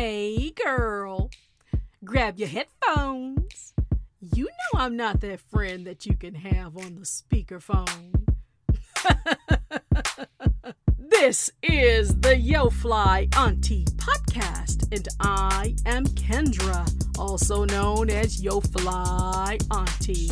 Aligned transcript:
Hey, 0.00 0.50
girl, 0.50 1.28
grab 2.04 2.38
your 2.38 2.46
headphones. 2.46 3.74
You 4.20 4.44
know 4.44 4.78
I'm 4.78 4.96
not 4.96 5.20
that 5.22 5.40
friend 5.40 5.84
that 5.88 6.06
you 6.06 6.14
can 6.14 6.36
have 6.36 6.76
on 6.76 6.94
the 6.94 7.00
speakerphone. 7.00 8.28
this 10.98 11.50
is 11.64 12.14
the 12.20 12.36
Yo 12.36 12.70
Fly 12.70 13.26
Auntie 13.36 13.86
podcast, 13.96 14.86
and 14.94 15.08
I 15.18 15.74
am 15.84 16.04
Kendra, 16.04 16.88
also 17.18 17.64
known 17.64 18.08
as 18.08 18.40
Yo 18.40 18.60
Fly 18.60 19.58
Auntie. 19.72 20.30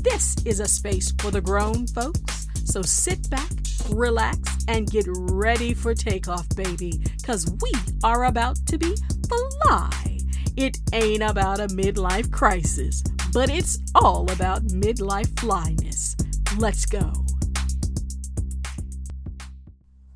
This 0.00 0.36
is 0.46 0.58
a 0.58 0.66
space 0.66 1.12
for 1.18 1.30
the 1.30 1.42
grown 1.42 1.86
folks, 1.86 2.48
so 2.64 2.80
sit 2.80 3.28
back, 3.28 3.52
relax, 3.92 4.64
and 4.68 4.90
get 4.90 5.06
ready 5.08 5.74
for 5.74 5.94
takeoff, 5.94 6.48
baby, 6.56 7.00
because 7.18 7.46
we 7.60 7.72
are 8.04 8.24
about 8.24 8.56
to 8.66 8.78
be 8.78 8.94
fly. 9.28 10.18
It 10.56 10.78
ain't 10.92 11.22
about 11.22 11.60
a 11.60 11.68
midlife 11.68 12.30
crisis, 12.30 13.02
but 13.32 13.48
it's 13.48 13.78
all 13.94 14.30
about 14.30 14.62
midlife 14.66 15.38
flyness. 15.40 16.16
Let's 16.58 16.86
go. 16.86 17.21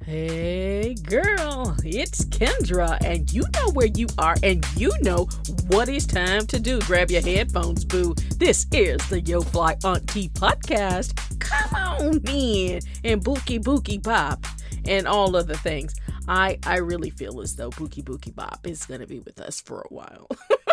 Hey 0.07 0.95
girl, 0.95 1.75
it's 1.85 2.27
Kendra, 2.27 2.97
and 3.05 3.29
you 3.33 3.43
know 3.55 3.73
where 3.73 3.89
you 3.89 4.07
are, 4.19 4.37
and 4.45 4.65
you 4.77 4.93
know 5.03 5.25
what 5.67 5.89
it's 5.89 6.07
time 6.07 6.47
to 6.47 6.61
do. 6.61 6.79
Grab 6.83 7.11
your 7.11 7.23
headphones, 7.23 7.85
boo. 7.85 8.15
This 8.37 8.69
is 8.73 9.01
the 9.09 9.21
Yo 9.21 9.41
Fly 9.41 9.77
Auntie 9.83 10.29
podcast. 10.29 11.19
Come 11.41 11.75
on 11.75 12.21
in 12.29 12.83
and 13.03 13.21
bookie 13.21 13.59
bookie 13.59 13.99
bop 13.99 14.47
and 14.85 15.09
all 15.09 15.35
of 15.35 15.49
the 15.49 15.57
things. 15.57 15.97
I 16.29 16.61
I 16.65 16.77
really 16.77 17.11
feel 17.11 17.41
as 17.41 17.57
though 17.57 17.71
Bookie 17.71 18.03
Bookie 18.03 18.31
Bop 18.31 18.65
is 18.65 18.87
gonna 18.87 19.09
be 19.09 19.19
with 19.19 19.41
us 19.41 19.61
for 19.61 19.81
a 19.81 19.93
while. 19.93 20.29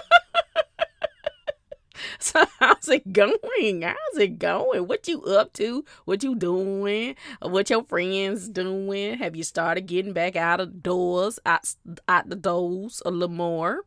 So 2.19 2.45
how's 2.59 2.89
it 2.89 3.11
going? 3.13 3.81
How's 3.81 4.17
it 4.17 4.39
going? 4.39 4.87
What 4.87 5.07
you 5.07 5.23
up 5.23 5.53
to? 5.53 5.85
What 6.05 6.23
you 6.23 6.35
doing? 6.35 7.15
What 7.41 7.69
your 7.69 7.83
friends 7.83 8.49
doing? 8.49 9.17
Have 9.17 9.35
you 9.35 9.43
started 9.43 9.87
getting 9.87 10.13
back 10.13 10.35
out 10.35 10.59
of 10.59 10.81
doors, 10.81 11.39
out, 11.45 11.75
out 12.07 12.29
the 12.29 12.35
doors 12.35 13.01
a 13.05 13.11
little 13.11 13.35
more? 13.35 13.85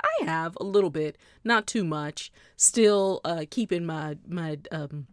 I 0.00 0.24
have 0.24 0.56
a 0.60 0.64
little 0.64 0.90
bit, 0.90 1.16
not 1.44 1.66
too 1.66 1.84
much. 1.84 2.30
Still 2.56 3.20
uh, 3.24 3.44
keeping 3.50 3.86
my 3.86 4.16
my 4.28 4.58
um 4.70 5.06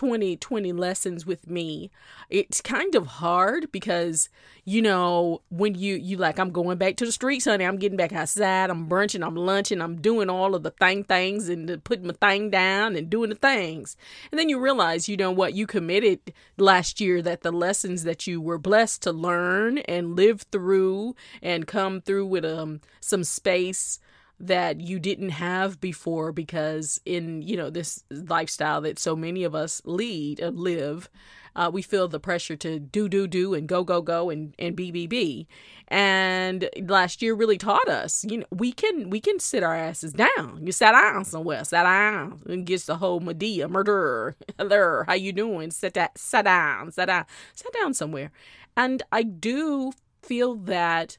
2020 0.00 0.72
lessons 0.72 1.26
with 1.26 1.46
me. 1.46 1.90
It's 2.30 2.62
kind 2.62 2.94
of 2.94 3.06
hard 3.06 3.70
because 3.70 4.30
you 4.64 4.80
know 4.80 5.42
when 5.50 5.74
you 5.74 5.96
you 5.96 6.16
like 6.16 6.38
i'm 6.38 6.50
going 6.50 6.76
back 6.76 6.94
to 6.96 7.06
the 7.06 7.10
streets 7.10 7.46
honey 7.46 7.64
i'm 7.64 7.78
getting 7.78 7.96
back 7.96 8.12
outside 8.12 8.68
i'm 8.68 8.86
brunching 8.86 9.22
i'm 9.22 9.34
lunching 9.34 9.80
i'm 9.80 9.96
doing 10.00 10.28
all 10.28 10.54
of 10.54 10.62
the 10.62 10.70
thing 10.70 11.02
things 11.02 11.48
and 11.48 11.82
putting 11.82 12.06
my 12.06 12.12
thing 12.12 12.50
down 12.50 12.94
and 12.94 13.10
doing 13.10 13.30
the 13.30 13.36
things. 13.36 13.96
And 14.30 14.38
then 14.38 14.48
you 14.48 14.60
realize 14.60 15.08
you 15.08 15.16
know 15.16 15.30
what 15.30 15.54
you 15.54 15.66
committed 15.66 16.32
last 16.56 17.00
year 17.00 17.20
that 17.22 17.42
the 17.42 17.52
lessons 17.52 18.04
that 18.04 18.26
you 18.26 18.40
were 18.40 18.58
blessed 18.58 19.02
to 19.02 19.12
learn 19.12 19.78
and 19.78 20.16
live 20.16 20.42
through 20.52 21.14
and 21.42 21.66
come 21.66 22.00
through 22.00 22.26
with 22.26 22.44
um 22.44 22.80
some 23.00 23.24
space 23.24 23.98
that 24.40 24.80
you 24.80 24.98
didn't 24.98 25.30
have 25.30 25.80
before 25.80 26.32
because 26.32 27.00
in 27.04 27.42
you 27.42 27.56
know 27.56 27.70
this 27.70 28.02
lifestyle 28.10 28.80
that 28.80 28.98
so 28.98 29.14
many 29.14 29.44
of 29.44 29.54
us 29.54 29.82
lead 29.84 30.40
and 30.40 30.58
live 30.58 31.10
uh, 31.56 31.70
we 31.72 31.82
feel 31.82 32.08
the 32.08 32.20
pressure 32.20 32.56
to 32.56 32.78
do 32.78 33.08
do 33.08 33.26
do 33.26 33.54
and 33.54 33.68
go 33.68 33.84
go 33.84 34.00
go 34.00 34.30
and 34.30 34.54
and 34.58 34.76
be 34.76 34.90
be 34.90 35.06
be. 35.06 35.46
And 35.88 36.68
last 36.82 37.20
year 37.22 37.34
really 37.34 37.58
taught 37.58 37.88
us 37.88 38.24
you 38.28 38.38
know 38.38 38.46
we 38.50 38.72
can 38.72 39.10
we 39.10 39.20
can 39.20 39.38
sit 39.38 39.62
our 39.62 39.74
asses 39.74 40.12
down. 40.12 40.60
You 40.62 40.72
sat 40.72 40.92
down 40.92 41.24
somewhere 41.24 41.64
sat 41.64 41.82
down 41.84 42.40
and 42.48 42.64
gets 42.64 42.86
the 42.86 42.96
whole 42.96 43.20
Madea 43.20 43.68
murderer 43.68 44.36
hello 44.58 45.04
how 45.06 45.14
you 45.14 45.32
doing? 45.32 45.70
Sit 45.70 45.94
that 45.94 46.16
sit 46.16 46.44
down 46.44 46.92
sit 46.92 47.06
down 47.06 47.26
sit 47.54 47.72
down 47.72 47.94
somewhere. 47.94 48.32
And 48.76 49.02
i 49.12 49.22
do 49.22 49.92
feel 50.22 50.54
that 50.54 51.18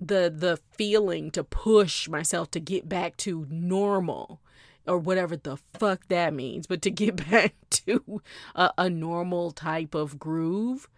the 0.00 0.32
the 0.34 0.58
feeling 0.72 1.30
to 1.30 1.42
push 1.42 2.08
myself 2.08 2.50
to 2.50 2.60
get 2.60 2.88
back 2.88 3.16
to 3.16 3.46
normal 3.50 4.40
or 4.86 4.98
whatever 4.98 5.36
the 5.36 5.56
fuck 5.74 6.06
that 6.08 6.32
means 6.32 6.66
but 6.66 6.82
to 6.82 6.90
get 6.90 7.16
back 7.30 7.54
to 7.70 8.22
a, 8.54 8.70
a 8.78 8.90
normal 8.90 9.50
type 9.50 9.94
of 9.94 10.18
groove 10.18 10.88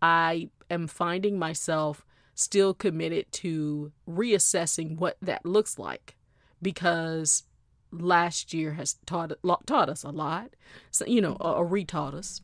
i 0.00 0.48
am 0.70 0.86
finding 0.86 1.38
myself 1.38 2.04
still 2.34 2.74
committed 2.74 3.30
to 3.32 3.92
reassessing 4.08 4.96
what 4.98 5.16
that 5.22 5.44
looks 5.44 5.78
like 5.78 6.16
because 6.62 7.44
last 7.90 8.52
year 8.52 8.74
has 8.74 8.94
taught 9.06 9.32
taught 9.66 9.88
us 9.88 10.04
a 10.04 10.10
lot. 10.10 10.50
So 10.90 11.06
you 11.06 11.20
know 11.20 11.36
or, 11.40 11.56
or 11.56 11.66
retaught 11.66 12.14
us 12.14 12.42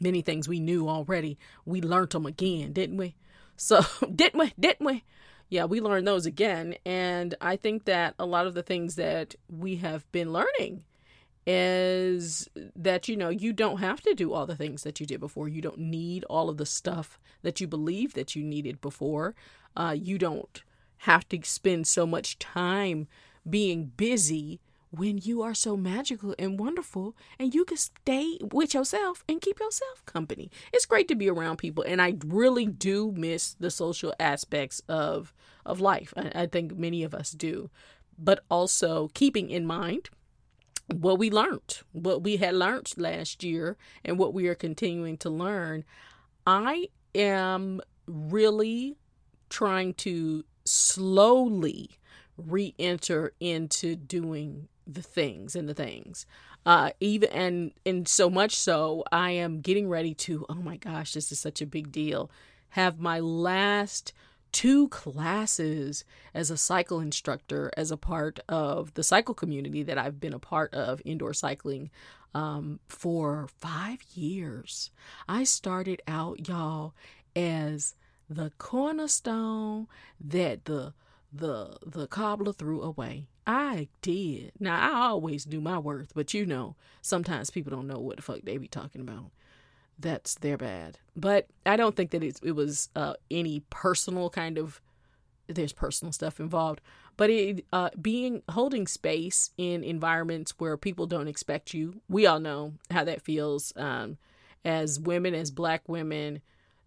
many 0.00 0.22
things 0.22 0.48
we 0.48 0.60
knew 0.60 0.88
already. 0.88 1.38
We 1.64 1.80
learned 1.80 2.10
them 2.10 2.26
again 2.26 2.72
didn't 2.72 2.96
we? 2.96 3.14
So 3.56 3.82
didn't 4.14 4.40
we? 4.40 4.52
Didn't 4.58 4.84
we 4.84 5.04
yeah, 5.52 5.66
we 5.66 5.82
learned 5.82 6.08
those 6.08 6.24
again. 6.24 6.76
And 6.86 7.34
I 7.38 7.56
think 7.56 7.84
that 7.84 8.14
a 8.18 8.24
lot 8.24 8.46
of 8.46 8.54
the 8.54 8.62
things 8.62 8.94
that 8.94 9.34
we 9.50 9.76
have 9.76 10.10
been 10.10 10.32
learning 10.32 10.84
is 11.46 12.48
that, 12.74 13.06
you 13.06 13.18
know, 13.18 13.28
you 13.28 13.52
don't 13.52 13.76
have 13.76 14.00
to 14.00 14.14
do 14.14 14.32
all 14.32 14.46
the 14.46 14.56
things 14.56 14.82
that 14.84 14.98
you 14.98 15.04
did 15.04 15.20
before. 15.20 15.48
You 15.48 15.60
don't 15.60 15.76
need 15.76 16.24
all 16.24 16.48
of 16.48 16.56
the 16.56 16.64
stuff 16.64 17.20
that 17.42 17.60
you 17.60 17.66
believe 17.66 18.14
that 18.14 18.34
you 18.34 18.42
needed 18.42 18.80
before. 18.80 19.34
Uh, 19.76 19.94
you 19.94 20.16
don't 20.16 20.62
have 20.98 21.28
to 21.28 21.38
spend 21.42 21.86
so 21.86 22.06
much 22.06 22.38
time 22.38 23.06
being 23.48 23.92
busy 23.94 24.58
when 24.92 25.16
you 25.16 25.40
are 25.42 25.54
so 25.54 25.74
magical 25.76 26.34
and 26.38 26.60
wonderful 26.60 27.16
and 27.38 27.54
you 27.54 27.64
can 27.64 27.78
stay 27.78 28.38
with 28.52 28.74
yourself 28.74 29.24
and 29.26 29.40
keep 29.40 29.58
yourself 29.58 30.04
company. 30.04 30.50
It's 30.72 30.86
great 30.86 31.08
to 31.08 31.14
be 31.14 31.30
around 31.30 31.56
people 31.56 31.82
and 31.86 32.00
I 32.00 32.14
really 32.24 32.66
do 32.66 33.10
miss 33.12 33.54
the 33.54 33.70
social 33.70 34.14
aspects 34.20 34.82
of 34.88 35.32
of 35.64 35.80
life. 35.80 36.12
I, 36.16 36.42
I 36.42 36.46
think 36.46 36.76
many 36.76 37.02
of 37.02 37.14
us 37.14 37.30
do. 37.30 37.70
But 38.18 38.44
also 38.50 39.08
keeping 39.14 39.48
in 39.48 39.64
mind 39.64 40.10
what 40.92 41.18
we 41.18 41.30
learned, 41.30 41.80
what 41.92 42.22
we 42.22 42.36
had 42.36 42.54
learned 42.54 42.92
last 42.96 43.42
year 43.42 43.78
and 44.04 44.18
what 44.18 44.34
we 44.34 44.46
are 44.48 44.54
continuing 44.54 45.16
to 45.18 45.30
learn. 45.30 45.84
I 46.46 46.88
am 47.14 47.80
really 48.06 48.98
trying 49.48 49.94
to 49.94 50.44
slowly 50.64 51.90
re-enter 52.36 53.32
into 53.40 53.96
doing 53.96 54.68
the 54.86 55.02
things 55.02 55.54
and 55.54 55.68
the 55.68 55.74
things 55.74 56.26
uh 56.66 56.90
even 57.00 57.28
and 57.30 57.72
and 57.86 58.08
so 58.08 58.28
much 58.28 58.56
so 58.56 59.04
i 59.12 59.30
am 59.30 59.60
getting 59.60 59.88
ready 59.88 60.14
to 60.14 60.44
oh 60.48 60.54
my 60.54 60.76
gosh 60.76 61.12
this 61.12 61.30
is 61.32 61.38
such 61.38 61.60
a 61.60 61.66
big 61.66 61.92
deal 61.92 62.30
have 62.70 62.98
my 62.98 63.20
last 63.20 64.12
two 64.52 64.88
classes 64.88 66.04
as 66.34 66.50
a 66.50 66.56
cycle 66.56 67.00
instructor 67.00 67.70
as 67.76 67.90
a 67.90 67.96
part 67.96 68.38
of 68.48 68.94
the 68.94 69.02
cycle 69.02 69.34
community 69.34 69.82
that 69.82 69.98
I've 69.98 70.20
been 70.20 70.34
a 70.34 70.38
part 70.38 70.72
of 70.74 71.00
indoor 71.04 71.32
cycling 71.32 71.90
um, 72.34 72.80
for 72.88 73.48
five 73.58 74.02
years. 74.14 74.90
I 75.28 75.44
started 75.44 76.02
out, 76.06 76.48
y'all, 76.48 76.94
as 77.34 77.94
the 78.28 78.52
cornerstone 78.58 79.88
that 80.20 80.66
the 80.66 80.94
the 81.32 81.78
the 81.84 82.06
cobbler 82.06 82.52
threw 82.52 82.82
away. 82.82 83.26
I 83.46 83.88
did. 84.02 84.52
Now 84.60 84.78
I 84.78 85.06
always 85.08 85.44
do 85.44 85.60
my 85.60 85.78
worth, 85.78 86.12
but 86.14 86.32
you 86.32 86.46
know, 86.46 86.76
sometimes 87.00 87.50
people 87.50 87.70
don't 87.70 87.86
know 87.86 87.98
what 87.98 88.16
the 88.16 88.22
fuck 88.22 88.40
they 88.42 88.56
be 88.56 88.68
talking 88.68 89.00
about. 89.00 89.30
That's 89.98 90.34
their 90.36 90.56
bad. 90.56 90.98
But 91.16 91.48
I 91.66 91.76
don't 91.76 91.96
think 91.96 92.10
that 92.10 92.22
it, 92.22 92.40
it 92.42 92.52
was 92.52 92.88
uh, 92.94 93.14
any 93.30 93.60
personal 93.70 94.30
kind 94.30 94.58
of. 94.58 94.80
There's 95.48 95.72
personal 95.72 96.12
stuff 96.12 96.40
involved, 96.40 96.80
but 97.16 97.28
it 97.28 97.66
uh, 97.72 97.90
being 98.00 98.42
holding 98.50 98.86
space 98.86 99.50
in 99.58 99.82
environments 99.82 100.54
where 100.58 100.76
people 100.76 101.06
don't 101.06 101.28
expect 101.28 101.74
you. 101.74 102.00
We 102.08 102.26
all 102.26 102.40
know 102.40 102.74
how 102.90 103.04
that 103.04 103.22
feels. 103.22 103.72
Um, 103.76 104.18
as 104.64 105.00
women, 105.00 105.34
as 105.34 105.50
black 105.50 105.88
women, 105.88 106.40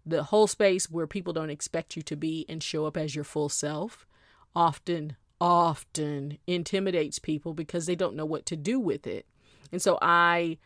the 0.04 0.24
whole 0.24 0.46
space 0.46 0.90
where 0.90 1.06
people 1.06 1.32
don't 1.32 1.50
expect 1.50 1.96
you 1.96 2.02
to 2.02 2.16
be 2.16 2.46
and 2.48 2.62
show 2.62 2.86
up 2.86 2.96
as 2.96 3.14
your 3.14 3.24
full 3.24 3.48
self 3.48 4.06
often 4.54 5.16
often 5.40 6.38
intimidates 6.46 7.18
people 7.18 7.54
because 7.54 7.86
they 7.86 7.94
don't 7.94 8.16
know 8.16 8.24
what 8.24 8.46
to 8.46 8.56
do 8.56 8.78
with 8.80 9.06
it. 9.06 9.26
And 9.72 9.82
so 9.82 9.98
I 10.00 10.58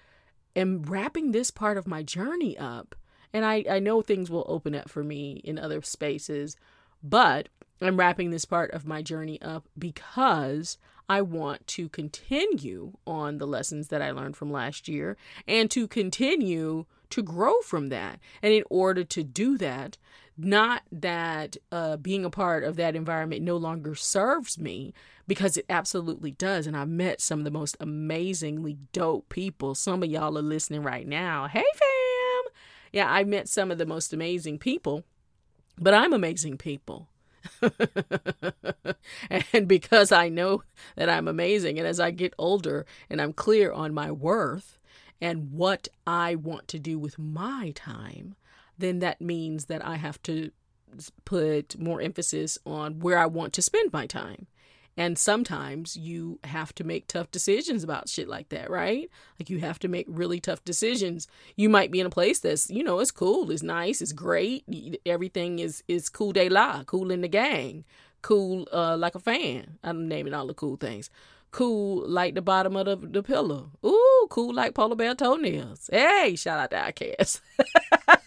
am 0.55 0.83
wrapping 0.83 1.33
this 1.33 1.51
part 1.51 1.77
of 1.77 1.87
my 1.87 2.03
journey 2.03 2.57
up. 2.57 2.95
And 3.33 3.45
I, 3.45 3.65
I 3.71 3.79
know 3.79 4.03
things 4.03 4.31
will 4.31 4.45
open 4.49 4.75
up 4.75 4.89
for 4.89 5.05
me 5.05 5.41
in 5.45 5.59
other 5.59 5.83
spaces, 5.83 6.57
but 7.03 7.49
I'm 7.81 7.97
wrapping 7.97 8.31
this 8.31 8.45
part 8.45 8.73
of 8.73 8.87
my 8.87 9.03
journey 9.03 9.41
up 9.41 9.67
because 9.79 10.79
I 11.09 11.23
want 11.23 11.67
to 11.69 11.89
continue 11.89 12.93
on 13.07 13.39
the 13.39 13.47
lessons 13.47 13.89
that 13.89 14.03
I 14.03 14.11
learned 14.11 14.37
from 14.37 14.53
last 14.53 14.87
year 14.87 15.17
and 15.47 15.71
to 15.71 15.89
continue 15.89 16.87
to 17.11 17.23
grow 17.23 17.61
from 17.63 17.89
that. 17.89 18.21
And 18.43 18.53
in 18.53 18.65
order 18.71 19.03
to 19.05 19.25
do 19.25 19.59
that, 19.59 19.99
not 20.45 20.83
that 20.93 21.57
uh, 21.71 21.97
being 21.97 22.25
a 22.25 22.31
part 22.31 22.65
of 22.65 22.77
that 22.77 22.97
environment 22.97 23.43
no 23.43 23.57
longer 23.57 23.95
serves 23.95 24.59
me 24.59 24.95
because 25.27 25.57
it 25.57 25.67
absolutely 25.69 26.33
does. 26.33 26.67
And 26.67 26.77
I've 26.77 26.89
met 26.89 27.21
some 27.21 27.41
of 27.41 27.45
the 27.45 27.51
most 27.51 27.77
amazingly 27.81 28.79
dope 28.93 29.29
people. 29.29 29.75
Some 29.75 30.03
of 30.03 30.11
y'all 30.11 30.37
are 30.37 30.43
listening 30.43 30.83
right 30.83 31.07
now. 31.07 31.47
Hey, 31.47 31.65
fam. 31.75 32.53
Yeah, 32.93 33.11
I 33.11 33.25
met 33.25 33.49
some 33.49 33.71
of 33.71 33.79
the 33.79 33.87
most 33.87 34.13
amazing 34.13 34.59
people, 34.59 35.05
but 35.79 35.95
I'm 35.95 36.13
amazing 36.13 36.59
people. 36.59 37.09
and 39.53 39.67
because 39.67 40.13
I 40.13 40.29
know 40.29 40.63
that 40.97 41.09
I'm 41.09 41.29
amazing, 41.29 41.79
and 41.79 41.87
as 41.87 42.01
I 42.01 42.11
get 42.11 42.35
older 42.39 42.87
and 43.09 43.21
I'm 43.21 43.33
clear 43.33 43.73
on 43.73 43.95
my 43.95 44.11
worth 44.11 44.79
and 45.21 45.53
what 45.53 45.89
I 46.07 46.35
want 46.35 46.69
to 46.69 46.79
do 46.79 46.99
with 46.99 47.19
my 47.19 47.73
time, 47.75 48.35
then 48.81 48.99
that 49.01 49.21
means 49.21 49.67
that 49.67 49.85
I 49.85 49.97
have 49.97 50.21
to 50.23 50.51
put 51.25 51.79
more 51.79 52.01
emphasis 52.01 52.59
on 52.67 53.01
where 53.01 53.19
I 53.19 53.27
want 53.27 53.53
to 53.55 53.63
spend 53.63 53.93
my 53.93 54.07
time. 54.07 54.47
And 54.97 55.17
sometimes 55.17 55.97
you 55.97 56.41
have 56.45 56.75
to 56.75 56.85
make 56.85 57.07
tough 57.07 57.31
decisions 57.31 57.85
about 57.85 58.09
shit 58.09 58.29
like 58.29 58.51
that, 58.51 58.69
right? 58.69 59.09
Like 59.39 59.49
you 59.49 59.61
have 59.61 59.79
to 59.79 59.89
make 59.89 60.07
really 60.09 60.41
tough 60.41 60.65
decisions. 60.65 61.27
You 61.57 61.69
might 61.69 61.91
be 61.91 62.01
in 62.01 62.07
a 62.07 62.11
place 62.11 62.41
that's, 62.41 62.69
you 62.69 62.83
know, 62.83 62.99
it's 62.99 63.11
cool, 63.11 63.51
it's 63.51 63.63
nice, 63.63 64.03
it's 64.03 64.13
great. 64.13 64.65
Everything 65.07 65.59
is 65.59 65.83
is 65.89 66.09
cool 66.09 66.33
de 66.33 66.49
la, 66.49 66.85
cool 66.85 67.11
in 67.11 67.21
the 67.23 67.29
gang, 67.29 67.85
cool 68.21 68.69
uh, 68.73 68.97
like 68.97 69.15
a 69.15 69.21
fan. 69.21 69.79
I'm 69.83 70.09
naming 70.09 70.35
all 70.35 70.47
the 70.47 70.55
cool 70.55 70.77
things. 70.77 71.09
Cool 71.53 72.07
like 72.07 72.35
the 72.35 72.43
bottom 72.43 72.77
of 72.77 72.87
the, 72.87 72.97
the 72.97 73.23
pillow. 73.23 73.71
Ooh, 73.85 74.27
cool 74.29 74.53
like 74.53 74.75
polar 74.75 74.97
bear 74.97 75.15
toenails. 75.15 75.89
Hey, 75.91 76.35
shout 76.37 76.59
out 76.59 76.71
to 76.73 76.77
OutKast. 76.77 77.41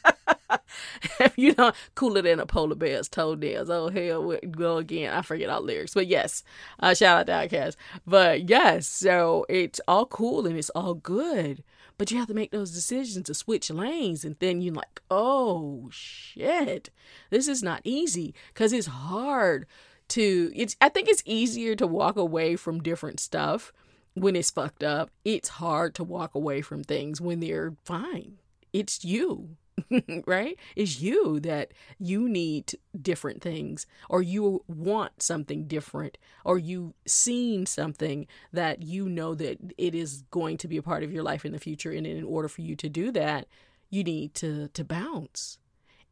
you 1.36 1.54
know, 1.58 1.72
cooler 1.96 2.22
than 2.22 2.40
a 2.40 2.46
polar 2.46 2.76
bear's 2.76 3.10
toenails. 3.10 3.70
Oh 3.70 3.90
hell, 3.90 4.38
go 4.52 4.78
again. 4.78 5.14
I 5.14 5.22
forget 5.22 5.50
all 5.50 5.62
lyrics, 5.62 5.94
but 5.94 6.08
yes, 6.08 6.44
uh, 6.80 6.94
shout 6.94 7.30
out 7.30 7.50
to 7.50 7.56
OutKast. 7.58 7.76
But 8.06 8.50
yes, 8.50 8.88
so 8.88 9.46
it's 9.50 9.82
all 9.88 10.06
cool 10.06 10.46
and 10.46 10.58
it's 10.58 10.70
all 10.72 10.94
good, 10.94 11.64
but 11.98 12.12
you 12.12 12.18
have 12.18 12.28
to 12.28 12.34
make 12.34 12.52
those 12.52 12.72
decisions 12.72 13.28
to 13.28 13.34
switch 13.34 13.70
lanes, 13.70 14.26
and 14.26 14.36
then 14.40 14.62
you're 14.62 14.74
like, 14.74 15.02
oh 15.10 15.90
shit, 15.92 16.90
this 17.30 17.48
is 17.48 17.64
not 17.64 17.82
easy 17.84 18.34
because 18.54 18.74
it's 18.74 18.88
hard 18.88 19.66
to. 20.10 20.52
It's 20.56 20.76
I 20.82 20.90
think 20.90 21.10
it's 21.10 21.24
easier 21.26 21.76
to 21.76 21.88
walk 21.88 22.18
away 22.18 22.56
from 22.56 22.82
different 22.84 23.20
stuff 23.20 23.72
when 24.16 24.36
it's 24.36 24.52
fucked 24.52 24.84
up. 24.84 25.10
It's 25.26 25.50
hard 25.50 25.96
to 25.96 26.04
walk 26.04 26.36
away 26.36 26.62
from 26.62 26.84
things 26.84 27.22
when 27.22 27.40
they're 27.40 27.76
fine. 27.86 28.38
It's 28.72 29.04
you 29.06 29.58
right? 30.28 30.58
It's 30.76 31.02
you 31.02 31.40
that 31.42 31.72
you 32.00 32.30
need 32.30 32.74
different 33.00 33.42
things, 33.42 33.86
or 34.10 34.22
you 34.22 34.64
want 34.68 35.22
something 35.22 35.66
different, 35.68 36.18
or 36.46 36.58
you've 36.58 36.94
seen 37.06 37.66
something 37.66 38.28
that 38.52 38.84
you 38.84 39.10
know 39.10 39.36
that 39.36 39.58
it 39.78 39.96
is 39.96 40.24
going 40.32 40.58
to 40.58 40.68
be 40.68 40.78
a 40.78 40.84
part 40.84 41.04
of 41.04 41.12
your 41.12 41.24
life 41.24 41.46
in 41.46 41.52
the 41.52 41.60
future. 41.60 41.92
And 41.92 42.06
in 42.06 42.24
order 42.24 42.48
for 42.48 42.62
you 42.62 42.76
to 42.76 42.90
do 42.90 43.12
that, 43.12 43.48
you 43.90 44.04
need 44.04 44.34
to 44.36 44.68
to 44.70 44.84
bounce. 44.84 45.58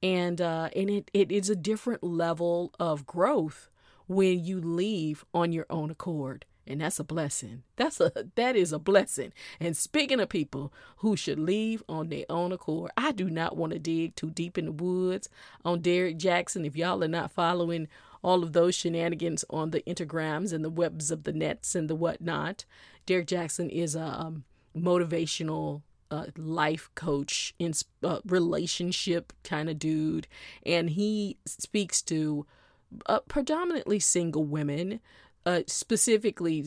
And 0.04 0.42
uh, 0.42 0.70
and 0.76 0.90
it, 0.90 1.12
it 1.14 1.32
is 1.32 1.50
a 1.50 1.56
different 1.56 2.04
level 2.04 2.74
of 2.80 3.06
growth 3.06 3.70
when 4.08 4.44
you 4.44 4.60
leave 4.60 5.24
on 5.34 5.52
your 5.52 5.66
own 5.70 5.92
accord 5.92 6.46
and 6.68 6.82
that's 6.82 7.00
a 7.00 7.04
blessing. 7.04 7.64
That's 7.76 8.00
a 8.00 8.12
that 8.36 8.56
is 8.56 8.72
a 8.72 8.80
blessing. 8.80 9.34
And 9.60 9.76
speaking 9.76 10.20
of 10.20 10.30
people 10.30 10.74
who 10.98 11.16
should 11.16 11.40
leave 11.40 11.84
on 11.90 12.10
their 12.10 12.26
own 12.30 12.52
accord, 12.52 12.92
I 12.96 13.12
do 13.12 13.30
not 13.30 13.58
want 13.58 13.74
to 13.74 13.80
dig 13.80 14.16
too 14.16 14.30
deep 14.30 14.58
in 14.58 14.66
the 14.66 14.72
woods 14.72 15.30
on 15.66 15.82
Derrick 15.82 16.18
Jaxn. 16.18 16.66
If 16.66 16.76
y'all 16.76 17.04
are 17.04 17.08
not 17.08 17.32
following 17.32 17.88
all 18.24 18.44
of 18.44 18.54
those 18.54 18.76
shenanigans 18.76 19.44
on 19.50 19.72
the 19.72 19.82
intergrams 19.82 20.54
and 20.54 20.64
the 20.64 20.70
webs 20.70 21.10
of 21.10 21.24
the 21.24 21.34
nets 21.34 21.74
and 21.74 21.90
the 21.90 21.96
whatnot, 21.96 22.66
Derrick 23.06 23.28
Jaxn 23.28 23.70
is 23.70 23.96
a 23.96 24.04
um, 24.04 24.44
motivational 24.78 25.82
uh, 26.12 26.26
life 26.38 26.90
coach, 26.94 27.56
in 27.58 27.74
uh, 28.04 28.20
relationship 28.26 29.34
kind 29.44 29.70
of 29.70 29.80
dude, 29.80 30.28
and 30.66 30.92
he 30.92 31.38
speaks 31.46 32.02
to 32.02 32.46
uh, 33.06 33.20
predominantly 33.28 34.00
single 34.00 34.44
women 34.44 35.00
uh, 35.46 35.62
specifically 35.68 36.66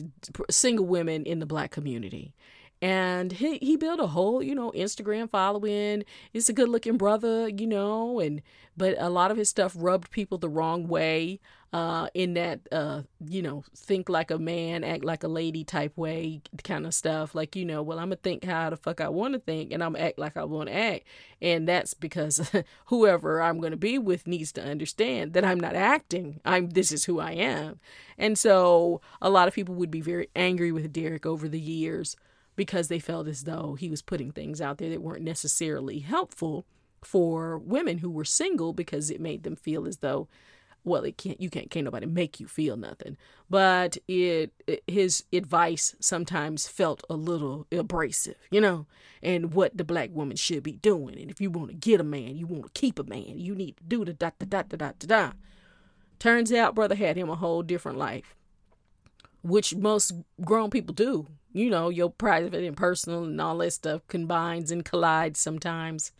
single 0.49 0.85
women 0.85 1.25
in 1.25 1.39
the 1.39 1.45
black 1.45 1.71
community. 1.71 2.33
And 2.81 3.31
he, 3.31 3.57
he 3.57 3.77
built 3.77 3.99
a 3.99 4.07
whole, 4.07 4.43
you 4.43 4.53
know, 4.53 4.71
Instagram 4.71 5.29
following. 5.29 6.03
He's 6.31 6.49
a 6.49 6.53
good 6.53 6.69
looking 6.69 6.97
brother, 6.97 7.47
you 7.47 7.67
know, 7.67 8.19
and 8.19 8.41
but 8.77 8.95
a 8.99 9.09
lot 9.09 9.31
of 9.31 9.37
his 9.37 9.49
stuff 9.49 9.73
rubbed 9.75 10.11
people 10.11 10.37
the 10.37 10.49
wrong 10.49 10.87
way 10.87 11.39
uh, 11.75 12.07
in 12.13 12.35
that, 12.35 12.61
uh, 12.71 13.01
you 13.27 13.41
know, 13.41 13.61
think 13.75 14.07
like 14.07 14.31
a 14.31 14.37
man, 14.37 14.81
act 14.81 15.03
like 15.03 15.23
a 15.23 15.27
lady 15.27 15.63
type 15.65 15.97
way 15.97 16.41
kind 16.63 16.85
of 16.85 16.93
stuff. 16.93 17.35
Like, 17.35 17.53
you 17.53 17.65
know, 17.65 17.83
well, 17.83 17.99
I'm 17.99 18.11
to 18.11 18.15
think 18.15 18.45
how 18.45 18.69
the 18.69 18.77
fuck 18.77 19.01
I 19.01 19.09
want 19.09 19.33
to 19.33 19.39
think 19.39 19.73
and 19.73 19.83
I'm 19.83 19.93
to 19.93 20.01
act 20.01 20.17
like 20.17 20.37
I 20.37 20.45
want 20.45 20.69
to 20.69 20.75
act. 20.75 21.03
And 21.41 21.67
that's 21.67 21.93
because 21.93 22.49
whoever 22.85 23.41
I'm 23.41 23.59
to 23.59 23.77
be 23.77 23.99
with 23.99 24.25
needs 24.25 24.53
to 24.53 24.63
understand 24.63 25.33
that 25.33 25.43
I'm 25.43 25.59
not 25.59 25.75
acting. 25.75 26.39
I'm, 26.45 26.69
this 26.69 26.93
is 26.93 27.05
who 27.05 27.19
I 27.19 27.31
am. 27.31 27.81
And 28.17 28.39
so 28.39 29.01
a 29.21 29.29
lot 29.29 29.49
of 29.49 29.53
people 29.53 29.75
would 29.75 29.91
be 29.91 30.01
very 30.01 30.29
angry 30.33 30.71
with 30.71 30.93
Derrick 30.93 31.25
over 31.25 31.49
the 31.49 31.59
years 31.59 32.15
because 32.55 32.87
they 32.87 32.99
felt 32.99 33.27
as 33.27 33.43
though 33.43 33.75
he 33.75 33.89
was 33.89 34.01
putting 34.01 34.31
things 34.31 34.61
out 34.61 34.77
there 34.77 34.89
that 34.89 35.01
weren't 35.01 35.23
necessarily 35.23 35.99
helpful 35.99 36.65
for 37.01 37.57
women 37.57 37.99
who 37.99 38.09
were 38.09 38.25
single 38.25 38.73
because 38.73 39.09
it 39.09 39.21
made 39.21 39.43
them 39.43 39.55
feel 39.55 39.85
as 39.85 39.97
though 39.97 40.27
well 40.83 41.03
it 41.03 41.17
can't 41.17 41.41
you 41.41 41.49
can't 41.49 41.69
can't 41.69 41.85
nobody 41.85 42.05
make 42.05 42.39
you 42.39 42.47
feel 42.47 42.77
nothing. 42.77 43.17
But 43.49 43.97
it, 44.07 44.53
it, 44.65 44.83
his 44.87 45.23
advice 45.31 45.95
sometimes 45.99 46.67
felt 46.67 47.03
a 47.09 47.15
little 47.15 47.67
abrasive 47.71 48.37
you 48.51 48.61
know 48.61 48.85
and 49.21 49.53
what 49.53 49.75
the 49.75 49.83
black 49.83 50.09
woman 50.13 50.37
should 50.37 50.63
be 50.63 50.73
doing. 50.73 51.19
And 51.19 51.31
if 51.31 51.41
you 51.41 51.49
want 51.49 51.69
to 51.69 51.75
get 51.75 51.99
a 51.99 52.03
man 52.03 52.37
you 52.37 52.47
want 52.47 52.63
to 52.63 52.79
keep 52.79 52.99
a 52.99 53.03
man 53.03 53.39
you 53.39 53.55
need 53.55 53.77
to 53.77 53.83
do 53.83 54.05
the 54.05 54.13
da 54.13 54.31
da 54.39 54.45
da 54.45 54.61
da 54.63 54.77
da 54.77 54.91
da 54.99 55.07
da. 55.07 55.31
Turns 56.17 56.51
out 56.53 56.75
brother 56.75 56.95
had 56.95 57.17
him 57.17 57.29
a 57.29 57.35
whole 57.35 57.61
different 57.61 57.97
life 57.97 58.35
which 59.43 59.75
most 59.75 60.11
grown 60.43 60.71
people 60.71 60.93
do 60.93 61.27
you 61.55 61.69
know 61.69 61.89
your 61.89 62.09
private 62.09 62.53
and 62.53 62.75
personal 62.75 63.23
and 63.23 63.39
all 63.39 63.57
that 63.57 63.71
stuff 63.71 64.01
combines 64.07 64.71
and 64.71 64.83
collides 64.83 65.39
sometimes 65.39 66.11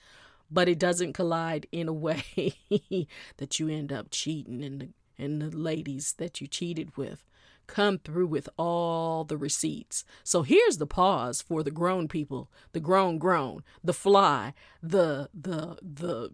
but 0.49 0.69
it 0.69 0.79
doesn't 0.79 1.13
collide 1.13 1.67
in 1.71 1.87
a 1.87 1.93
way 1.93 2.23
that 3.37 3.59
you 3.59 3.67
end 3.67 3.91
up 3.91 4.07
cheating 4.11 4.63
and 4.63 4.81
the, 4.81 4.89
and 5.17 5.41
the 5.41 5.55
ladies 5.55 6.13
that 6.17 6.39
you 6.39 6.47
cheated 6.47 6.95
with 6.95 7.23
come 7.67 7.97
through 7.97 8.27
with 8.27 8.47
all 8.57 9.23
the 9.23 9.37
receipts. 9.37 10.05
So 10.23 10.43
here's 10.43 10.77
the 10.77 10.85
pause 10.85 11.41
for 11.41 11.63
the 11.63 11.71
grown 11.71 12.07
people, 12.07 12.51
the 12.73 12.79
grown 12.79 13.17
grown, 13.17 13.63
the 13.83 13.91
fly, 13.91 14.53
the 14.83 15.29
the 15.33 15.77
the 15.81 16.31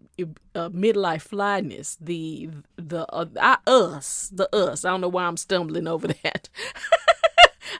uh, 0.54 0.68
midlife 0.68 1.22
flyness, 1.22 1.96
the 1.98 2.50
the 2.76 3.06
uh, 3.12 3.26
I, 3.40 3.56
us, 3.66 4.30
the 4.30 4.54
us. 4.54 4.84
I 4.84 4.90
don't 4.90 5.00
know 5.00 5.08
why 5.08 5.24
I'm 5.24 5.38
stumbling 5.38 5.88
over 5.88 6.08
that. 6.08 6.50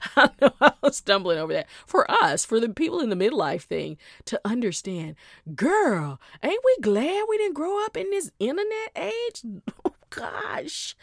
I 0.15 0.29
know 0.41 0.51
I 0.61 0.73
was 0.81 0.97
stumbling 0.97 1.37
over 1.37 1.53
that. 1.53 1.67
For 1.85 2.09
us, 2.09 2.45
for 2.45 2.59
the 2.59 2.69
people 2.69 2.99
in 2.99 3.09
the 3.09 3.15
midlife 3.15 3.63
thing, 3.63 3.97
to 4.25 4.39
understand, 4.45 5.15
girl, 5.55 6.19
ain't 6.41 6.63
we 6.65 6.77
glad 6.81 7.25
we 7.29 7.37
didn't 7.37 7.55
grow 7.55 7.83
up 7.85 7.97
in 7.97 8.09
this 8.09 8.31
internet 8.39 8.91
age? 8.95 9.43
Oh 9.85 10.19
gosh. 10.21 10.95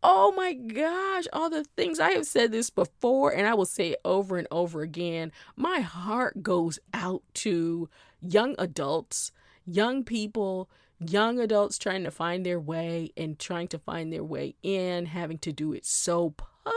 Oh 0.00 0.30
my 0.30 0.52
gosh, 0.52 1.26
all 1.32 1.50
the 1.50 1.64
things 1.76 1.98
I 1.98 2.10
have 2.10 2.24
said 2.24 2.52
this 2.52 2.70
before, 2.70 3.34
and 3.34 3.48
I 3.48 3.54
will 3.54 3.66
say 3.66 3.90
it 3.90 4.00
over 4.04 4.38
and 4.38 4.46
over 4.52 4.82
again. 4.82 5.32
My 5.56 5.80
heart 5.80 6.40
goes 6.40 6.78
out 6.94 7.24
to 7.34 7.88
young 8.22 8.54
adults, 8.58 9.32
young 9.66 10.04
people, 10.04 10.70
young 11.00 11.40
adults 11.40 11.78
trying 11.78 12.04
to 12.04 12.12
find 12.12 12.46
their 12.46 12.60
way 12.60 13.10
and 13.16 13.40
trying 13.40 13.66
to 13.68 13.78
find 13.78 14.12
their 14.12 14.24
way 14.24 14.54
in, 14.62 15.06
having 15.06 15.38
to 15.38 15.52
do 15.52 15.72
it 15.72 15.84
so 15.84 16.30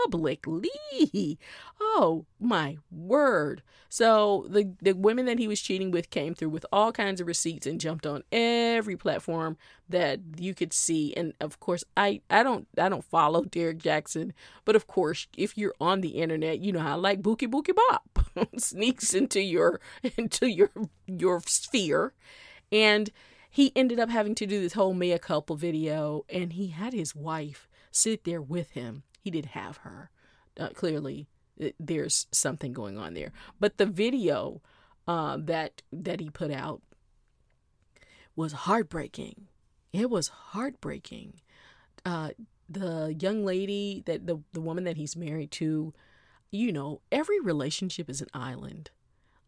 publicly. 0.03 1.39
Oh 1.79 2.25
my 2.39 2.77
word. 2.91 3.63
So 3.89 4.45
the 4.49 4.73
the 4.81 4.93
women 4.93 5.25
that 5.25 5.39
he 5.39 5.47
was 5.47 5.61
cheating 5.61 5.91
with 5.91 6.09
came 6.09 6.33
through 6.33 6.49
with 6.49 6.65
all 6.71 6.91
kinds 6.91 7.19
of 7.19 7.27
receipts 7.27 7.67
and 7.67 7.79
jumped 7.79 8.05
on 8.05 8.23
every 8.31 8.95
platform 8.95 9.57
that 9.89 10.19
you 10.37 10.53
could 10.53 10.73
see. 10.73 11.13
And 11.15 11.33
of 11.41 11.59
course, 11.59 11.83
I 11.97 12.21
I 12.29 12.43
don't 12.43 12.67
I 12.77 12.89
don't 12.89 13.03
follow 13.03 13.43
Derrick 13.43 13.79
Jaxn, 13.79 14.31
but 14.63 14.75
of 14.75 14.87
course, 14.87 15.27
if 15.35 15.57
you're 15.57 15.75
on 15.81 16.01
the 16.01 16.21
internet, 16.21 16.59
you 16.59 16.71
know 16.71 16.79
how 16.79 16.97
like 16.97 17.21
Bookie 17.21 17.47
Bookie 17.47 17.73
Bop 17.73 18.19
sneaks 18.57 19.13
into 19.13 19.41
your 19.41 19.81
into 20.17 20.47
your 20.47 20.69
your 21.07 21.41
sphere 21.45 22.13
and 22.71 23.09
he 23.49 23.73
ended 23.75 23.99
up 23.99 24.09
having 24.09 24.33
to 24.35 24.45
do 24.45 24.61
this 24.61 24.73
whole 24.73 24.93
mea 24.93 25.19
culpa 25.19 25.55
video 25.55 26.25
and 26.29 26.53
he 26.53 26.67
had 26.67 26.93
his 26.93 27.13
wife 27.13 27.67
sit 27.91 28.23
there 28.23 28.41
with 28.41 28.71
him 28.71 29.03
he 29.23 29.31
did 29.31 29.47
have 29.47 29.77
her. 29.77 30.09
Uh, 30.59 30.69
clearly, 30.69 31.27
it, 31.57 31.75
there's 31.79 32.27
something 32.31 32.73
going 32.73 32.97
on 32.97 33.13
there. 33.13 33.31
But 33.59 33.77
the 33.77 33.85
video 33.85 34.61
uh, 35.07 35.37
that 35.39 35.81
that 35.91 36.19
he 36.19 36.29
put 36.29 36.51
out 36.51 36.81
was 38.35 38.53
heartbreaking. 38.53 39.47
It 39.93 40.09
was 40.09 40.27
heartbreaking. 40.29 41.41
Uh, 42.05 42.31
the 42.67 43.15
young 43.19 43.45
lady 43.45 44.03
that 44.05 44.27
the 44.27 44.39
the 44.53 44.61
woman 44.61 44.83
that 44.85 44.97
he's 44.97 45.15
married 45.15 45.51
to, 45.51 45.93
you 46.51 46.71
know, 46.71 47.01
every 47.11 47.39
relationship 47.39 48.09
is 48.09 48.21
an 48.21 48.29
island 48.33 48.91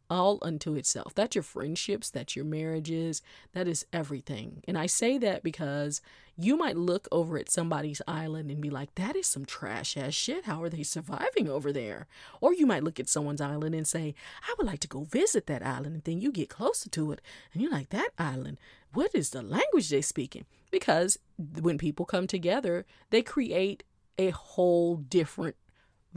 all 0.09 0.39
unto 0.41 0.75
itself. 0.75 1.13
That's 1.15 1.35
your 1.35 1.43
friendships, 1.43 2.09
that's 2.09 2.35
your 2.35 2.45
marriages, 2.45 3.21
that 3.53 3.67
is 3.67 3.85
everything. 3.91 4.63
And 4.67 4.77
I 4.77 4.85
say 4.85 5.17
that 5.19 5.43
because 5.43 6.01
you 6.35 6.57
might 6.57 6.75
look 6.75 7.07
over 7.11 7.37
at 7.37 7.49
somebody's 7.49 8.01
island 8.07 8.49
and 8.49 8.61
be 8.61 8.69
like, 8.69 8.95
that 8.95 9.15
is 9.15 9.27
some 9.27 9.45
trash 9.45 9.95
ass 9.95 10.13
shit. 10.13 10.45
How 10.45 10.63
are 10.63 10.69
they 10.69 10.83
surviving 10.83 11.47
over 11.47 11.71
there? 11.71 12.07
Or 12.41 12.53
you 12.53 12.65
might 12.65 12.83
look 12.83 12.99
at 12.99 13.09
someone's 13.09 13.41
island 13.41 13.75
and 13.75 13.87
say, 13.87 14.15
I 14.47 14.53
would 14.57 14.65
like 14.65 14.79
to 14.79 14.87
go 14.87 15.03
visit 15.03 15.45
that 15.47 15.65
island. 15.65 15.95
And 15.95 16.03
then 16.03 16.21
you 16.21 16.31
get 16.31 16.49
closer 16.49 16.89
to 16.89 17.11
it 17.11 17.21
and 17.53 17.61
you're 17.61 17.71
like, 17.71 17.89
that 17.89 18.11
island, 18.17 18.57
what 18.93 19.13
is 19.13 19.29
the 19.29 19.43
language 19.43 19.89
they 19.89 20.01
speaking? 20.01 20.45
Because 20.71 21.19
when 21.37 21.77
people 21.77 22.05
come 22.05 22.25
together, 22.25 22.85
they 23.11 23.21
create 23.21 23.83
a 24.17 24.31
whole 24.31 24.95
different 24.95 25.55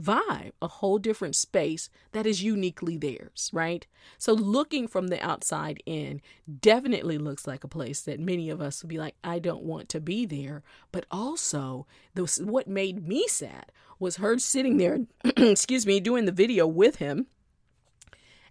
vibe, 0.01 0.51
a 0.61 0.67
whole 0.67 0.99
different 0.99 1.35
space 1.35 1.89
that 2.11 2.25
is 2.25 2.43
uniquely 2.43 2.97
theirs, 2.97 3.49
right? 3.53 3.85
So 4.17 4.33
looking 4.33 4.87
from 4.87 5.07
the 5.07 5.23
outside 5.23 5.81
in 5.85 6.21
definitely 6.59 7.17
looks 7.17 7.47
like 7.47 7.63
a 7.63 7.69
place 7.69 8.01
that 8.01 8.19
many 8.19 8.49
of 8.49 8.61
us 8.61 8.81
would 8.81 8.89
be 8.89 8.97
like, 8.97 9.15
I 9.23 9.39
don't 9.39 9.63
want 9.63 9.89
to 9.89 9.99
be 9.99 10.25
there. 10.25 10.63
But 10.91 11.05
also, 11.09 11.87
this, 12.13 12.39
what 12.39 12.67
made 12.67 13.07
me 13.07 13.27
sad 13.27 13.71
was 13.99 14.17
her 14.17 14.37
sitting 14.37 14.77
there, 14.77 14.99
excuse 15.23 15.85
me, 15.85 15.99
doing 15.99 16.25
the 16.25 16.31
video 16.31 16.67
with 16.67 16.97
him 16.97 17.27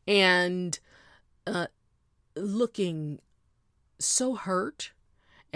and 0.06 0.78
uh, 1.46 1.66
looking 2.36 3.20
so 3.98 4.34
hurt. 4.34 4.92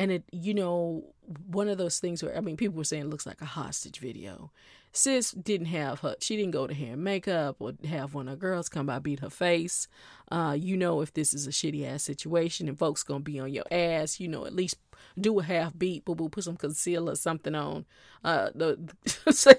And 0.00 0.10
it, 0.10 0.24
you 0.32 0.54
know, 0.54 1.04
one 1.46 1.68
of 1.68 1.76
those 1.76 1.98
things 1.98 2.22
where, 2.22 2.34
I 2.34 2.40
mean, 2.40 2.56
people 2.56 2.78
were 2.78 2.84
saying 2.84 3.02
it 3.02 3.10
looks 3.10 3.26
like 3.26 3.42
a 3.42 3.44
hostage 3.44 3.98
video. 3.98 4.50
Sis 4.92 5.32
didn't 5.32 5.66
have 5.66 6.00
her 6.00 6.16
she 6.20 6.36
didn't 6.36 6.52
go 6.52 6.66
to 6.66 6.74
hair 6.74 6.94
and 6.94 7.04
makeup 7.04 7.56
or 7.58 7.74
have 7.86 8.14
one 8.14 8.28
of 8.28 8.32
the 8.32 8.40
girls 8.40 8.70
come 8.70 8.86
by 8.86 8.98
beat 8.98 9.20
her 9.20 9.28
face. 9.30 9.86
Uh, 10.32 10.56
you 10.58 10.74
know 10.74 11.00
if 11.02 11.12
this 11.12 11.34
is 11.34 11.46
a 11.46 11.50
shitty 11.50 11.86
ass 11.86 12.02
situation 12.02 12.66
and 12.66 12.78
folks 12.78 13.02
gonna 13.02 13.20
be 13.20 13.38
on 13.38 13.52
your 13.52 13.64
ass 13.70 14.18
you 14.18 14.26
know 14.26 14.46
at 14.46 14.54
least 14.54 14.78
do 15.20 15.38
a 15.38 15.42
half 15.44 15.78
beat 15.78 16.04
boo 16.04 16.14
boo 16.14 16.28
put 16.28 16.44
some 16.44 16.56
concealer 16.56 17.14
something 17.14 17.54
on 17.54 17.84
uh 18.24 18.50
the 18.54 18.78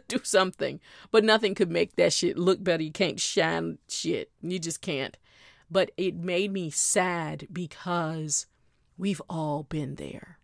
do 0.07 0.19
something. 0.24 0.81
But 1.12 1.24
nothing 1.24 1.55
could 1.55 1.71
make 1.71 1.95
that 1.95 2.12
shit 2.12 2.38
look 2.38 2.62
better. 2.62 2.83
You 2.83 2.91
can't 2.91 3.19
shine 3.19 3.77
shit. 3.88 4.31
You 4.41 4.60
just 4.60 4.81
can't. 4.81 5.15
But 5.69 5.91
it 5.95 6.15
made 6.15 6.51
me 6.51 6.69
sad 6.69 7.48
because 7.53 8.48
we've 9.01 9.22
all 9.27 9.63
been 9.63 9.96
there. 9.96 10.38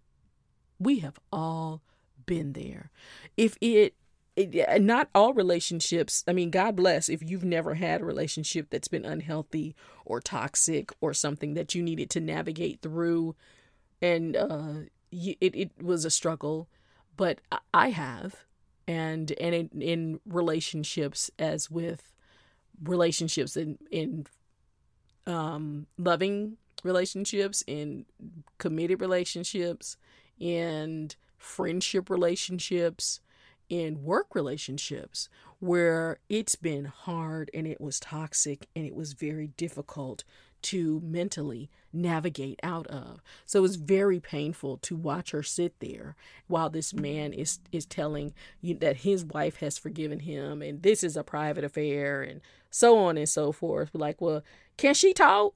We 0.79 0.99
have 0.99 1.19
all 1.31 1.83
been 2.25 2.53
there. 2.53 2.89
If 3.37 3.55
it 3.61 3.93
it, 4.35 4.83
not 4.83 5.09
all 5.15 5.33
relationships 5.33 6.23
i 6.27 6.31
mean 6.31 6.51
god 6.51 6.75
bless 6.75 7.09
if 7.09 7.23
you've 7.27 7.43
never 7.43 7.73
had 7.73 8.01
a 8.01 8.05
relationship 8.05 8.67
that's 8.69 8.87
been 8.87 9.03
unhealthy 9.03 9.75
or 10.05 10.21
toxic 10.21 10.91
or 11.01 11.11
something 11.11 11.55
that 11.55 11.73
you 11.73 11.81
needed 11.81 12.11
to 12.11 12.19
navigate 12.19 12.81
through. 12.81 13.35
And 13.99 14.35
uh 14.35 14.73
it, 15.11 15.55
it 15.55 15.71
was 15.81 16.05
a 16.05 16.11
struggle 16.11 16.67
but 17.15 17.39
i 17.73 17.89
have. 17.89 18.45
And 18.87 19.31
and 19.39 19.55
in, 19.55 19.81
in 19.81 20.19
relationships 20.25 21.29
as 21.39 21.69
with 21.69 22.13
relationships 22.83 23.57
in 23.57 23.77
in 23.89 24.27
um 25.25 25.87
loving 25.97 26.57
relationships 26.83 27.63
in 27.67 28.05
committed 28.57 29.01
relationships 29.01 29.97
and 30.39 31.15
friendship 31.37 32.09
relationships 32.09 33.19
in 33.69 34.03
work 34.03 34.33
relationships 34.33 35.29
where 35.59 36.19
it's 36.29 36.55
been 36.55 36.85
hard 36.85 37.49
and 37.53 37.67
it 37.67 37.81
was 37.81 37.99
toxic 37.99 38.67
and 38.75 38.85
it 38.85 38.95
was 38.95 39.13
very 39.13 39.47
difficult 39.57 40.23
to 40.61 41.01
mentally 41.03 41.69
navigate 41.93 42.59
out 42.63 42.87
of. 42.87 43.21
So 43.45 43.63
it's 43.63 43.75
very 43.75 44.19
painful 44.19 44.77
to 44.77 44.95
watch 44.95 45.31
her 45.31 45.43
sit 45.43 45.79
there 45.79 46.15
while 46.47 46.69
this 46.69 46.93
man 46.93 47.33
is 47.33 47.59
is 47.71 47.85
telling 47.85 48.33
you 48.61 48.75
that 48.75 48.97
his 48.97 49.23
wife 49.23 49.57
has 49.57 49.77
forgiven 49.77 50.21
him 50.21 50.61
and 50.61 50.81
this 50.81 51.03
is 51.03 51.15
a 51.15 51.23
private 51.23 51.63
affair 51.63 52.21
and 52.21 52.41
so 52.69 52.97
on 52.97 53.17
and 53.17 53.29
so 53.29 53.51
forth. 53.51 53.91
Like, 53.93 54.19
well, 54.19 54.43
can 54.77 54.93
she 54.93 55.13
talk? 55.13 55.53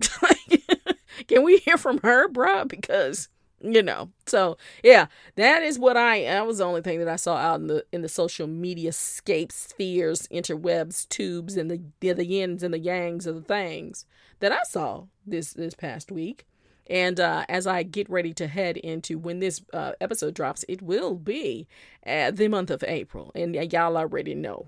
can 1.28 1.42
we 1.42 1.58
hear 1.58 1.76
from 1.76 1.98
her, 1.98 2.28
bruh? 2.28 2.66
Because 2.68 3.28
you 3.60 3.82
know 3.82 4.10
so 4.26 4.58
yeah 4.82 5.06
that 5.36 5.62
is 5.62 5.78
what 5.78 5.96
i 5.96 6.22
that 6.24 6.46
was 6.46 6.58
the 6.58 6.64
only 6.64 6.82
thing 6.82 6.98
that 6.98 7.08
i 7.08 7.16
saw 7.16 7.36
out 7.36 7.60
in 7.60 7.66
the 7.66 7.82
in 7.92 8.02
the 8.02 8.08
social 8.08 8.46
media 8.46 8.92
scape 8.92 9.50
spheres 9.50 10.28
interwebs 10.28 11.08
tubes 11.08 11.56
and 11.56 11.70
the 11.70 11.80
the, 12.00 12.12
the 12.12 12.26
yins 12.26 12.62
and 12.62 12.74
the 12.74 12.78
yangs 12.78 13.26
of 13.26 13.34
the 13.36 13.40
things 13.40 14.04
that 14.40 14.52
i 14.52 14.62
saw 14.64 15.04
this 15.26 15.54
this 15.54 15.72
past 15.72 16.12
week 16.12 16.44
and 16.86 17.18
uh, 17.18 17.44
as 17.48 17.66
I 17.66 17.82
get 17.82 18.10
ready 18.10 18.34
to 18.34 18.46
head 18.46 18.76
into 18.76 19.18
when 19.18 19.38
this 19.38 19.62
uh, 19.72 19.92
episode 20.00 20.34
drops, 20.34 20.64
it 20.68 20.82
will 20.82 21.14
be 21.14 21.66
uh, 22.06 22.30
the 22.30 22.48
month 22.48 22.70
of 22.70 22.84
April. 22.86 23.32
And 23.34 23.54
y'all 23.54 23.96
already 23.96 24.34
know 24.34 24.66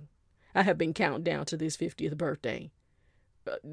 I 0.54 0.62
have 0.62 0.78
been 0.78 0.94
counting 0.94 1.24
down 1.24 1.44
to 1.46 1.56
this 1.56 1.76
50th 1.76 2.16
birthday 2.16 2.70
uh, 2.70 2.75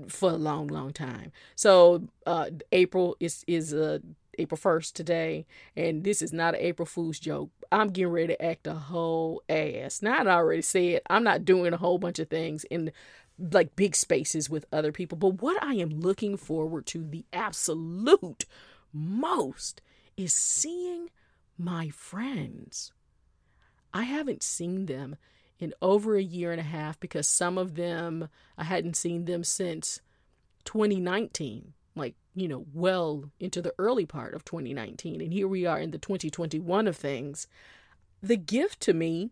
for 0.07 0.31
a 0.31 0.37
long, 0.37 0.67
long 0.67 0.93
time. 0.93 1.31
So 1.55 2.07
uh, 2.25 2.49
April 2.71 3.15
is 3.19 3.43
is 3.47 3.73
a 3.73 4.01
April 4.39 4.57
1st 4.57 4.93
today, 4.93 5.45
and 5.75 6.03
this 6.03 6.21
is 6.21 6.33
not 6.33 6.55
an 6.55 6.61
April 6.61 6.85
Fool's 6.85 7.19
joke. 7.19 7.51
I'm 7.71 7.89
getting 7.89 8.11
ready 8.11 8.27
to 8.27 8.45
act 8.45 8.67
a 8.67 8.73
whole 8.73 9.43
ass. 9.49 10.01
Now, 10.01 10.23
I 10.23 10.27
already 10.27 10.61
said 10.61 11.01
I'm 11.09 11.23
not 11.23 11.45
doing 11.45 11.73
a 11.73 11.77
whole 11.77 11.97
bunch 11.97 12.19
of 12.19 12.29
things 12.29 12.63
in 12.65 12.91
like 13.39 13.75
big 13.75 13.95
spaces 13.95 14.49
with 14.49 14.65
other 14.71 14.91
people, 14.91 15.17
but 15.17 15.41
what 15.41 15.61
I 15.63 15.73
am 15.75 15.89
looking 15.89 16.37
forward 16.37 16.85
to 16.87 17.03
the 17.03 17.25
absolute 17.33 18.45
most 18.91 19.81
is 20.15 20.33
seeing 20.33 21.09
my 21.57 21.89
friends. 21.89 22.91
I 23.93 24.03
haven't 24.03 24.43
seen 24.43 24.85
them 24.85 25.15
in 25.59 25.73
over 25.81 26.15
a 26.15 26.23
year 26.23 26.51
and 26.51 26.59
a 26.59 26.63
half 26.63 26.99
because 26.99 27.27
some 27.27 27.57
of 27.57 27.75
them 27.75 28.29
I 28.57 28.63
hadn't 28.63 28.97
seen 28.97 29.25
them 29.25 29.43
since 29.43 30.01
2019 30.65 31.73
like, 31.95 32.15
you 32.35 32.47
know, 32.47 32.65
well 32.73 33.31
into 33.39 33.61
the 33.61 33.73
early 33.77 34.05
part 34.05 34.33
of 34.33 34.45
2019. 34.45 35.21
And 35.21 35.31
here 35.31 35.47
we 35.47 35.65
are 35.65 35.79
in 35.79 35.91
the 35.91 35.97
2021 35.97 36.87
of 36.87 36.95
things. 36.95 37.47
The 38.21 38.37
gift 38.37 38.79
to 38.81 38.93
me 38.93 39.29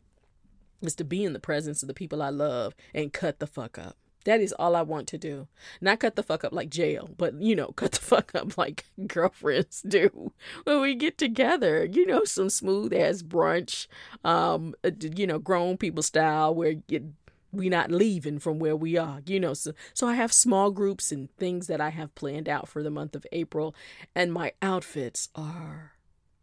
is 0.81 0.95
to 0.95 1.03
be 1.03 1.23
in 1.23 1.33
the 1.33 1.39
presence 1.39 1.81
of 1.81 1.87
the 1.87 1.93
people 1.93 2.21
I 2.21 2.29
love 2.29 2.75
and 2.93 3.13
cut 3.13 3.39
the 3.39 3.47
fuck 3.47 3.77
up. 3.77 3.97
That 4.25 4.41
is 4.41 4.53
all 4.53 4.75
I 4.75 4.81
want 4.81 5.07
to 5.09 5.17
do. 5.17 5.47
Not 5.79 5.99
cut 5.99 6.15
the 6.15 6.23
fuck 6.23 6.43
up 6.43 6.53
like 6.53 6.69
jail, 6.69 7.09
but 7.17 7.41
you 7.41 7.55
know, 7.55 7.67
cut 7.75 7.93
the 7.93 8.01
fuck 8.01 8.31
up 8.35 8.57
like 8.57 8.85
girlfriends 9.07 9.81
do 9.81 10.31
when 10.63 10.81
we 10.81 10.95
get 10.95 11.17
together. 11.17 11.85
You 11.85 12.05
know, 12.05 12.23
some 12.23 12.49
smooth 12.49 12.93
ass 12.93 13.21
brunch, 13.21 13.87
um, 14.23 14.75
uh, 14.83 14.91
you 15.15 15.27
know, 15.27 15.39
grown 15.39 15.77
people 15.77 16.03
style 16.03 16.53
where 16.53 16.75
you 16.87 17.13
we 17.53 17.69
not 17.69 17.91
leaving 17.91 18.39
from 18.39 18.59
where 18.59 18.75
we 18.75 18.97
are 18.97 19.21
you 19.25 19.39
know 19.39 19.53
so 19.53 19.73
so 19.93 20.07
i 20.07 20.13
have 20.13 20.31
small 20.31 20.71
groups 20.71 21.11
and 21.11 21.29
things 21.35 21.67
that 21.67 21.81
i 21.81 21.89
have 21.89 22.15
planned 22.15 22.47
out 22.47 22.67
for 22.67 22.81
the 22.81 22.89
month 22.89 23.15
of 23.15 23.25
april 23.31 23.75
and 24.15 24.31
my 24.31 24.53
outfits 24.61 25.29
are 25.35 25.93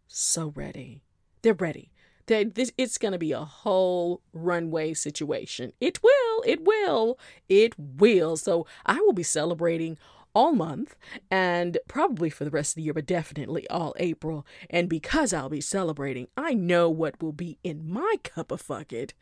so 0.07 0.53
ready 0.55 1.01
they're 1.43 1.55
ready 1.55 1.91
they 2.29 2.45
this 2.45 2.73
it's 2.79 2.99
going 2.99 3.13
to 3.13 3.19
be 3.19 3.33
a 3.33 3.45
whole 3.45 4.23
runway 4.33 4.95
situation 4.95 5.73
it 5.81 6.03
will 6.03 6.43
it 6.47 6.65
will 6.65 7.19
it 7.49 7.75
will 7.79 8.37
so 8.37 8.67
i 8.87 8.99
will 9.01 9.13
be 9.13 9.23
celebrating 9.23 9.99
all 10.35 10.53
month 10.53 10.95
and 11.31 11.79
probably 11.89 12.31
for 12.31 12.45
the 12.45 12.51
rest 12.51 12.73
of 12.73 12.75
the 12.77 12.83
year, 12.83 12.95
but 12.95 13.07
definitely 13.07 13.69
all 13.69 13.93
April. 13.99 14.47
And 14.71 14.89
because 14.89 15.33
I'll 15.33 15.49
be 15.49 15.61
celebrating, 15.61 16.29
I 16.37 16.55
know 16.55 16.89
what 16.89 17.21
will 17.21 17.33
be 17.33 17.59
in 17.65 17.91
my 17.91 18.17
cup 18.23 18.53
of 18.53 18.61
fuck 18.61 18.93
it. 18.93 19.15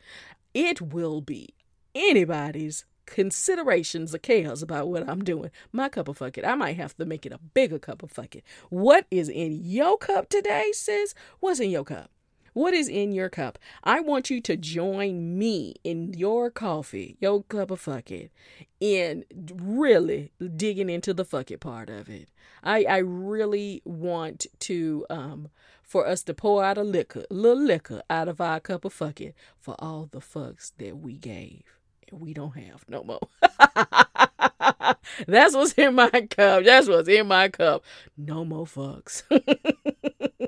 It 0.53 0.79
will 0.79 1.21
be 1.21 1.55
anybody's 1.95 2.85
considerations 3.07 4.13
or 4.13 4.19
cares 4.19 4.61
about 4.61 4.89
what 4.89 5.09
I'm 5.09 5.23
doing. 5.23 5.49
My 5.71 5.89
cup 5.89 6.07
of 6.07 6.17
fuck 6.17 6.37
it. 6.37 6.45
I 6.45 6.53
might 6.55 6.75
have 6.75 6.95
to 6.97 7.05
make 7.05 7.25
it 7.25 7.31
a 7.31 7.39
bigger 7.39 7.79
cup 7.79 8.03
of 8.03 8.11
fuck 8.11 8.35
it. 8.35 8.43
What 8.69 9.07
is 9.09 9.29
in 9.29 9.61
your 9.63 9.97
cup 9.97 10.29
today, 10.29 10.71
sis? 10.73 11.15
What's 11.39 11.59
in 11.59 11.71
your 11.71 11.85
cup? 11.85 12.11
What 12.57 12.73
is 12.73 12.87
in 12.87 13.11
your 13.11 13.29
cup? 13.29 13.59
I 13.83 13.99
want 13.99 14.31
you 14.31 14.41
to 14.41 14.57
join 14.57 15.37
me 15.37 15.75
in 15.83 16.15
your 16.15 16.49
coffee, 16.49 17.15
your 17.19 17.43
cup 17.43 17.69
of 17.69 17.79
fuck 17.79 18.09
it, 18.09 18.31
in 18.79 19.25
really 19.53 20.31
digging 20.55 20.89
into 20.89 21.13
the 21.13 21.23
fuck 21.23 21.51
it 21.51 21.59
part 21.59 21.87
of 21.87 22.09
it. 22.09 22.29
I, 22.63 22.83
I 22.85 22.97
really 22.97 23.83
want 23.85 24.47
to 24.61 25.05
um 25.11 25.49
for 25.83 26.07
us 26.07 26.23
to 26.23 26.33
pour 26.33 26.63
out 26.63 26.79
a 26.79 26.83
liquor, 26.83 27.25
little 27.29 27.63
liquor 27.63 28.01
out 28.09 28.27
of 28.27 28.41
our 28.41 28.59
cup 28.59 28.85
of 28.85 28.91
fuck 28.91 29.21
it 29.21 29.35
for 29.59 29.75
all 29.77 30.09
the 30.11 30.19
fucks 30.19 30.71
that 30.79 30.97
we 30.97 31.13
gave 31.13 31.61
and 32.09 32.19
we 32.19 32.33
don't 32.33 32.57
have 32.57 32.83
no 32.89 33.03
more. 33.03 33.19
That's 35.27 35.55
what's 35.55 35.73
in 35.73 35.93
my 35.93 36.09
cup. 36.09 36.63
That's 36.63 36.87
what's 36.87 37.07
in 37.07 37.27
my 37.27 37.49
cup. 37.49 37.83
No 38.17 38.43
more 38.43 38.65
fucks. 38.65 39.21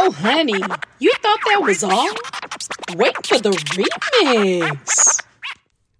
Oh, 0.00 0.12
honey, 0.12 0.62
you 1.00 1.12
thought 1.14 1.40
that 1.46 1.60
was 1.60 1.82
all? 1.82 2.08
Wait 2.94 3.26
for 3.26 3.36
the 3.36 3.50
remix. 3.50 5.24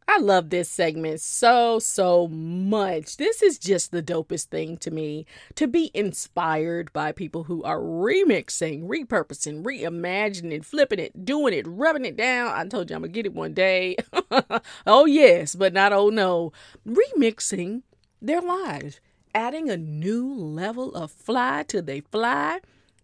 I 0.06 0.18
love 0.18 0.50
this 0.50 0.70
segment 0.70 1.20
so, 1.20 1.80
so 1.80 2.28
much. 2.28 3.16
This 3.16 3.42
is 3.42 3.58
just 3.58 3.90
the 3.90 4.00
dopest 4.00 4.50
thing 4.50 4.76
to 4.78 4.92
me 4.92 5.26
to 5.56 5.66
be 5.66 5.90
inspired 5.94 6.92
by 6.92 7.10
people 7.10 7.42
who 7.42 7.64
are 7.64 7.80
remixing, 7.80 8.86
repurposing, 8.86 9.64
reimagining, 9.64 10.64
flipping 10.64 11.00
it, 11.00 11.24
doing 11.24 11.52
it, 11.52 11.66
rubbing 11.66 12.04
it 12.04 12.16
down. 12.16 12.52
I 12.56 12.64
told 12.68 12.90
you 12.90 12.94
I'm 12.94 13.02
going 13.02 13.12
to 13.12 13.14
get 13.16 13.26
it 13.26 13.34
one 13.34 13.52
day. 13.52 13.96
oh, 14.86 15.06
yes, 15.06 15.56
but 15.56 15.72
not 15.72 15.92
oh 15.92 16.08
no. 16.08 16.52
Remixing 16.86 17.82
their 18.22 18.42
lives, 18.42 19.00
adding 19.34 19.68
a 19.68 19.76
new 19.76 20.32
level 20.32 20.94
of 20.94 21.10
fly 21.10 21.64
to 21.66 21.82
they 21.82 21.98
fly, 21.98 22.60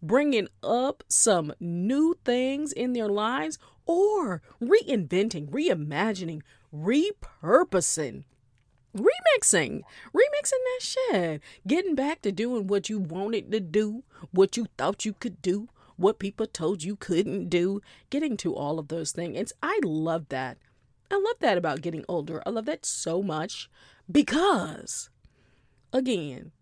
bringing 0.07 0.49
up 0.63 1.03
some 1.09 1.53
new 1.59 2.17
things 2.25 2.73
in 2.73 2.93
their 2.93 3.09
lives, 3.09 3.59
or 3.87 4.43
reinventing, 4.63 5.51
reimagining, 5.51 6.43
repurposing, 6.75 8.25
remixing, 8.97 9.83
remixing 10.15 10.63
that 10.65 10.81
shit, 10.81 11.43
getting 11.67 11.95
back 11.95 12.23
to 12.23 12.33
doing 12.33 12.67
what 12.67 12.89
you 12.89 12.99
wanted 12.99 13.51
to 13.51 13.61
do, 13.61 14.05
what 14.31 14.57
you 14.57 14.67
thought 14.79 15.05
you 15.05 15.13
could 15.13 15.43
do, 15.43 15.69
what 15.97 16.19
people 16.19 16.47
told 16.47 16.83
you 16.83 16.97
couldn't 16.97 17.49
do, 17.49 17.81
getting 18.11 18.37
to 18.37 18.55
all 18.55 18.79
of 18.79 18.89
those 18.89 19.13
things. 19.13 19.39
It's, 19.39 19.53
I 19.63 19.81
love 19.85 20.29
that. 20.29 20.59
I 21.11 21.17
love 21.17 21.37
that 21.41 21.59
about 21.59 21.83
getting 21.83 22.05
older. 22.09 22.43
I 22.47 22.51
love 22.51 22.67
that 22.67 22.85
so 22.87 23.23
much 23.23 23.71
because, 24.11 25.11
again, 25.93 26.53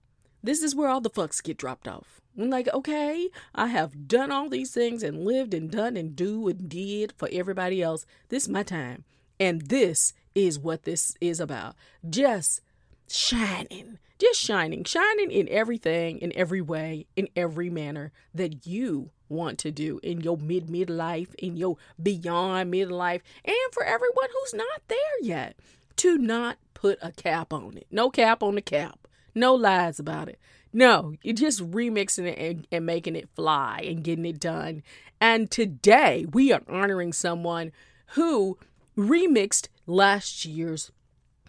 this 0.42 0.62
is 0.62 0.74
where 0.74 0.88
all 0.88 1.00
the 1.00 1.10
fucks 1.10 1.42
get 1.42 1.56
dropped 1.56 1.88
off. 1.88 2.20
I'm 2.38 2.50
like, 2.50 2.68
okay, 2.72 3.28
I 3.54 3.66
have 3.68 4.08
done 4.08 4.32
all 4.32 4.48
these 4.48 4.72
things 4.72 5.02
and 5.02 5.24
lived 5.24 5.52
and 5.52 5.70
done 5.70 5.96
and 5.96 6.16
do 6.16 6.48
and 6.48 6.68
did 6.68 7.12
for 7.12 7.28
everybody 7.30 7.82
else. 7.82 8.06
This 8.28 8.44
is 8.44 8.48
my 8.48 8.62
time. 8.62 9.04
And 9.38 9.62
this 9.62 10.14
is 10.34 10.58
what 10.58 10.84
this 10.84 11.14
is 11.20 11.40
about. 11.40 11.74
Just 12.08 12.60
shining, 13.08 13.98
just 14.18 14.40
shining, 14.40 14.84
shining 14.84 15.30
in 15.30 15.48
everything, 15.50 16.18
in 16.18 16.32
every 16.34 16.60
way, 16.60 17.06
in 17.16 17.28
every 17.36 17.68
manner 17.68 18.12
that 18.34 18.66
you 18.66 19.10
want 19.28 19.58
to 19.58 19.70
do 19.70 19.98
in 20.02 20.20
your 20.20 20.36
mid 20.36 20.68
midlife, 20.68 21.34
in 21.34 21.56
your 21.56 21.76
beyond 22.02 22.72
midlife, 22.72 23.20
and 23.44 23.56
for 23.72 23.84
everyone 23.84 24.28
who's 24.32 24.54
not 24.54 24.82
there 24.88 24.98
yet. 25.20 25.56
To 25.96 26.16
not 26.16 26.56
put 26.72 26.98
a 27.02 27.12
cap 27.12 27.52
on 27.52 27.76
it. 27.76 27.86
No 27.90 28.10
cap 28.10 28.42
on 28.42 28.54
the 28.54 28.62
cap. 28.62 29.06
No 29.34 29.54
lies 29.54 29.98
about 29.98 30.28
it. 30.28 30.38
No, 30.72 31.14
you're 31.22 31.34
just 31.34 31.70
remixing 31.70 32.26
it 32.26 32.38
and, 32.38 32.66
and 32.72 32.86
making 32.86 33.16
it 33.16 33.28
fly 33.34 33.84
and 33.86 34.02
getting 34.02 34.24
it 34.24 34.40
done. 34.40 34.82
And 35.20 35.50
today 35.50 36.26
we 36.32 36.52
are 36.52 36.62
honoring 36.68 37.12
someone 37.12 37.72
who 38.14 38.58
remixed 38.96 39.68
last 39.86 40.44
year's 40.44 40.90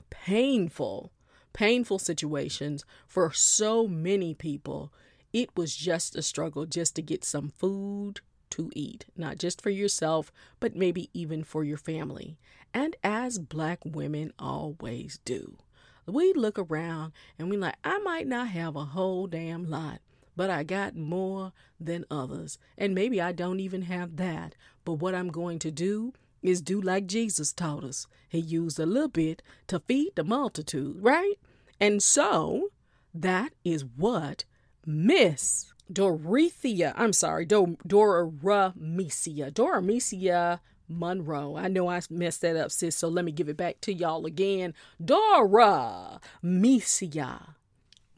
painful, 0.10 1.12
painful 1.54 2.00
situations 2.00 2.86
for 3.08 3.32
so 3.32 3.88
many 3.88 4.34
people. 4.34 4.92
It 5.32 5.50
was 5.56 5.76
just 5.76 6.16
a 6.16 6.22
struggle 6.22 6.66
just 6.66 6.96
to 6.96 7.02
get 7.02 7.24
some 7.24 7.50
food 7.50 8.22
to 8.52 8.70
eat, 8.76 9.06
not 9.18 9.38
just 9.38 9.62
for 9.62 9.72
yourself, 9.72 10.32
but 10.60 10.76
maybe 10.76 11.10
even 11.14 11.44
for 11.44 11.64
your 11.64 11.78
family. 11.78 12.38
And 12.74 12.96
as 13.04 13.40
black 13.40 13.80
women 13.84 14.32
always 14.38 15.20
do, 15.26 15.58
we 16.06 16.34
look 16.34 16.60
around 16.60 17.14
and 17.38 17.50
we 17.50 17.58
like, 17.58 17.76
I 17.84 17.98
might 18.00 18.28
not 18.28 18.48
have 18.50 18.76
a 18.76 18.86
whole 18.86 19.28
damn 19.28 19.70
lot, 19.70 20.00
but 20.36 20.50
I 20.50 20.64
got 20.64 20.96
more 20.96 21.54
than 21.80 22.06
others. 22.12 22.58
And 22.78 22.96
maybe 22.96 23.22
I 23.22 23.32
don't 23.32 23.60
even 23.60 23.84
have 23.84 24.18
that. 24.18 24.56
But 24.86 24.94
what 24.94 25.16
I'm 25.16 25.30
going 25.30 25.60
to 25.60 25.72
do 25.72 26.14
is 26.42 26.62
do 26.62 26.82
like 26.82 27.08
Jesus 27.08 27.54
taught 27.54 27.84
us. 27.84 28.08
He 28.28 28.40
used 28.40 28.80
a 28.80 28.86
little 28.86 29.08
bit 29.08 29.42
to 29.68 29.80
feed 29.80 30.12
the 30.16 30.24
multitude, 30.24 30.98
right? 31.00 31.36
And 31.80 32.04
so 32.04 32.70
that 33.14 33.54
is 33.64 33.86
what 33.86 34.44
Miss 34.86 35.74
Dorothea, 35.92 36.94
I'm 36.98 37.14
sorry, 37.14 37.46
Do- 37.46 37.78
Doramisia, 37.88 39.52
Doramisia 39.52 40.60
Monroe. 40.98 41.56
I 41.56 41.68
know 41.68 41.90
I 41.90 42.02
messed 42.10 42.42
that 42.42 42.56
up, 42.56 42.72
sis, 42.72 42.96
so 42.96 43.08
let 43.08 43.26
me 43.26 43.32
give 43.32 43.50
it 43.50 43.58
back 43.58 43.82
to 43.82 43.94
y'all 43.94 44.26
again. 44.26 44.74
Dora 45.04 46.20
Misia 46.44 47.56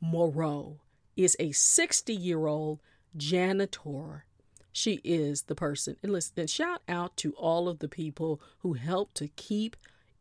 Moreau 0.02 0.80
is 1.16 1.36
a 1.40 1.52
60 1.52 2.14
year 2.14 2.46
old 2.48 2.80
janitor 3.16 4.26
she 4.76 5.00
is 5.06 5.44
the 5.44 5.56
person. 5.56 5.96
And 6.04 6.12
listen, 6.12 6.34
and 6.36 6.50
shout 6.50 6.82
out 6.90 7.16
to 7.18 7.32
all 7.38 7.70
of 7.70 7.80
the 7.80 7.88
people 7.88 8.42
who 8.60 8.74
help 8.74 9.14
to 9.14 9.30
keep 9.30 9.78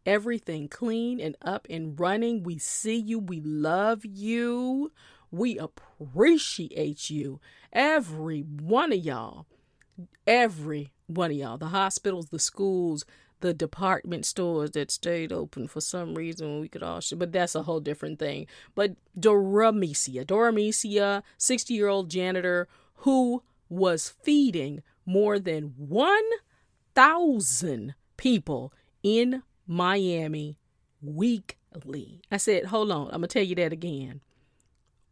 everything 0.07 0.69
clean 0.69 1.19
and 1.19 1.37
up 1.43 1.67
and 1.69 1.99
running. 1.99 2.45
We 2.45 2.59
see 2.59 2.97
you. 2.97 3.19
We 3.19 3.41
love 3.41 4.05
you. 4.05 4.93
We 5.33 5.59
appreciate 5.59 7.11
you. 7.11 7.41
Every 7.73 8.43
one 8.43 8.93
of 8.93 9.05
y'all. 9.05 9.47
Every 10.25 10.93
one 11.07 11.31
of 11.31 11.37
y'all. 11.37 11.59
The 11.59 11.67
hospitals, 11.67 12.29
the 12.29 12.39
schools, 12.39 13.05
the 13.41 13.53
department 13.53 14.25
stores 14.25 14.71
that 14.73 14.91
stayed 14.91 15.33
open 15.33 15.69
for 15.69 15.81
some 15.81 16.15
reason 16.15 16.61
we 16.61 16.69
could 16.69 16.83
all 16.83 17.01
but 17.17 17.33
that's 17.33 17.55
a 17.55 17.65
whole 17.65 17.81
different 17.81 18.19
thing. 18.19 18.47
But 18.75 18.97
Doramisia, 19.19 20.25
Doramisia, 20.25 21.23
60 21.37 21.75
year 21.75 21.89
old 21.89 22.11
janitor 22.11 22.69
who 22.99 23.43
was 23.69 24.15
feeding 24.23 24.83
more 25.05 25.39
than 25.39 25.75
1,000 25.77 27.95
people 28.17 28.73
in 29.03 29.43
Miami 29.67 30.57
weekly. 31.03 32.23
I 32.31 32.39
said, 32.39 32.67
hold 32.67 32.91
on, 32.91 33.09
I'm 33.09 33.21
going 33.21 33.23
to 33.23 33.29
tell 33.29 33.43
you 33.43 33.55
that 33.57 33.75
again. 33.75 34.23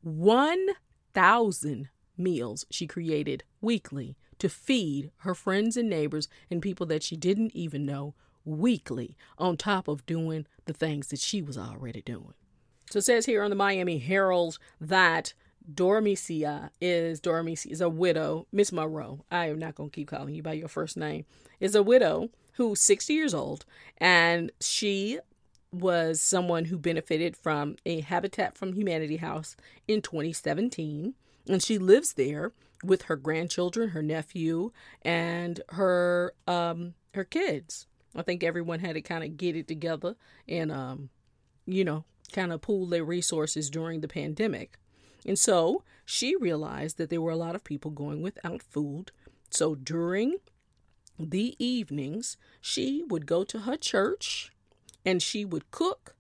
1,000 0.02 1.88
meals 2.16 2.64
she 2.70 2.87
created 2.87 3.44
weekly 3.61 4.16
to 4.42 4.48
feed 4.48 5.12
her 5.18 5.37
friends 5.37 5.76
and 5.76 5.88
neighbors 5.88 6.26
and 6.50 6.61
people 6.61 6.85
that 6.85 7.05
she 7.05 7.16
didn't 7.16 7.55
even 7.55 7.87
know 7.87 8.12
weekly, 8.44 9.16
on 9.38 9.57
top 9.57 9.87
of 9.87 10.05
doing 10.05 10.44
the 10.64 10.72
things 10.72 11.07
that 11.07 11.20
she 11.20 11.40
was 11.40 11.57
already 11.57 12.02
doing. 12.02 12.35
So 12.90 12.98
it 12.98 13.02
says 13.02 13.26
here 13.26 13.44
on 13.44 13.50
the 13.50 13.57
Miami 13.57 13.98
Herald 13.98 14.59
that 14.81 15.33
Dormisia 15.72 16.70
is 16.81 17.20
Dormisia 17.20 17.70
is 17.70 17.81
a 17.81 17.88
widow. 17.88 18.48
Miss 18.50 18.72
Monroe, 18.72 19.24
I 19.31 19.48
am 19.48 19.61
not 19.61 19.76
gonna 19.76 19.90
keep 19.90 20.09
calling 20.09 20.35
you 20.35 20.42
by 20.42 20.55
your 20.55 20.66
first 20.66 20.96
name, 20.96 21.24
is 21.61 21.76
a 21.76 21.83
widow 21.85 22.31
who's 22.55 22.81
60 22.81 23.14
years 23.14 23.35
old, 23.35 23.64
and 23.98 24.50
she 24.61 25.20
was 25.70 26.20
someone 26.20 26.64
who 26.64 26.78
benefited 26.78 27.37
from 27.37 27.76
a 27.87 28.00
Habitat 28.00 28.59
from 28.59 28.72
Humanity 28.72 29.18
house 29.18 29.55
in 29.87 30.02
2017, 30.02 31.14
and 31.48 31.62
she 31.62 31.78
lives 31.78 32.14
there 32.14 32.50
with 32.82 33.02
her 33.02 33.16
grandchildren, 33.16 33.90
her 33.90 34.02
nephew, 34.02 34.72
and 35.02 35.60
her 35.70 36.34
um 36.46 36.94
her 37.14 37.24
kids. 37.24 37.86
I 38.14 38.22
think 38.22 38.42
everyone 38.42 38.80
had 38.80 38.94
to 38.94 39.02
kind 39.02 39.24
of 39.24 39.36
get 39.36 39.56
it 39.56 39.68
together 39.68 40.16
and 40.48 40.70
um 40.72 41.10
you 41.66 41.84
know 41.84 42.04
kind 42.32 42.52
of 42.52 42.62
pool 42.62 42.86
their 42.86 43.04
resources 43.04 43.70
during 43.70 44.00
the 44.00 44.08
pandemic. 44.08 44.78
And 45.26 45.38
so 45.38 45.84
she 46.04 46.34
realized 46.34 46.98
that 46.98 47.10
there 47.10 47.20
were 47.20 47.30
a 47.30 47.36
lot 47.36 47.54
of 47.54 47.62
people 47.64 47.90
going 47.90 48.22
without 48.22 48.62
food. 48.62 49.12
So 49.50 49.74
during 49.74 50.38
the 51.18 51.54
evenings, 51.58 52.36
she 52.60 53.04
would 53.08 53.26
go 53.26 53.44
to 53.44 53.60
her 53.60 53.76
church 53.76 54.50
and 55.04 55.22
she 55.22 55.44
would 55.44 55.70
cook. 55.70 56.16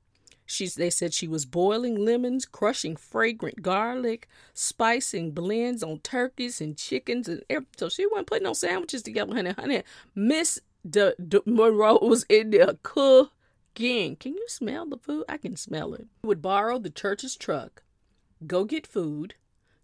She's, 0.52 0.74
they 0.74 0.90
said 0.90 1.14
she 1.14 1.26
was 1.26 1.46
boiling 1.46 1.96
lemons, 1.96 2.44
crushing 2.44 2.94
fragrant 2.94 3.62
garlic, 3.62 4.28
spicing 4.52 5.30
blends 5.30 5.82
on 5.82 6.00
turkeys 6.00 6.60
and 6.60 6.76
chickens, 6.76 7.26
and 7.26 7.42
so 7.78 7.88
she 7.88 8.06
wasn't 8.06 8.26
putting 8.26 8.44
no 8.44 8.52
sandwiches 8.52 9.02
together, 9.02 9.34
honey. 9.34 9.52
Honey, 9.52 9.82
Miss 10.14 10.60
De, 10.88 11.14
De 11.16 11.40
Monroe 11.46 11.98
was 12.02 12.24
in 12.28 12.50
there 12.50 12.74
cooking. 12.82 14.16
Can 14.16 14.34
you 14.34 14.44
smell 14.46 14.84
the 14.84 14.98
food? 14.98 15.24
I 15.26 15.38
can 15.38 15.56
smell 15.56 15.94
it. 15.94 16.06
Would 16.22 16.42
borrow 16.42 16.78
the 16.78 16.90
church's 16.90 17.34
truck 17.34 17.82
go 18.46 18.64
get 18.64 18.86
food, 18.86 19.34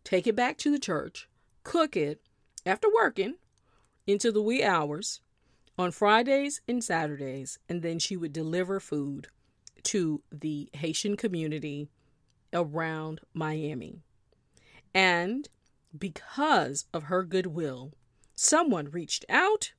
take 0.04 0.26
it 0.26 0.36
back 0.36 0.58
to 0.58 0.70
the 0.70 0.78
church, 0.78 1.28
cook 1.62 1.96
it 1.96 2.20
after 2.66 2.88
working 2.92 3.36
into 4.06 4.30
the 4.30 4.42
wee 4.42 4.62
hours 4.62 5.20
on 5.78 5.92
Fridays 5.92 6.60
and 6.68 6.82
Saturdays, 6.84 7.58
and 7.68 7.82
then 7.82 7.98
she 7.98 8.16
would 8.16 8.32
deliver 8.32 8.80
food 8.80 9.28
to 9.88 10.22
the 10.30 10.68
Haitian 10.74 11.16
community 11.16 11.88
around 12.52 13.20
Miami. 13.32 14.02
And 14.94 15.48
because 15.96 16.84
of 16.92 17.04
her 17.04 17.22
goodwill, 17.22 17.92
someone 18.34 18.90
reached 18.90 19.24
out 19.30 19.72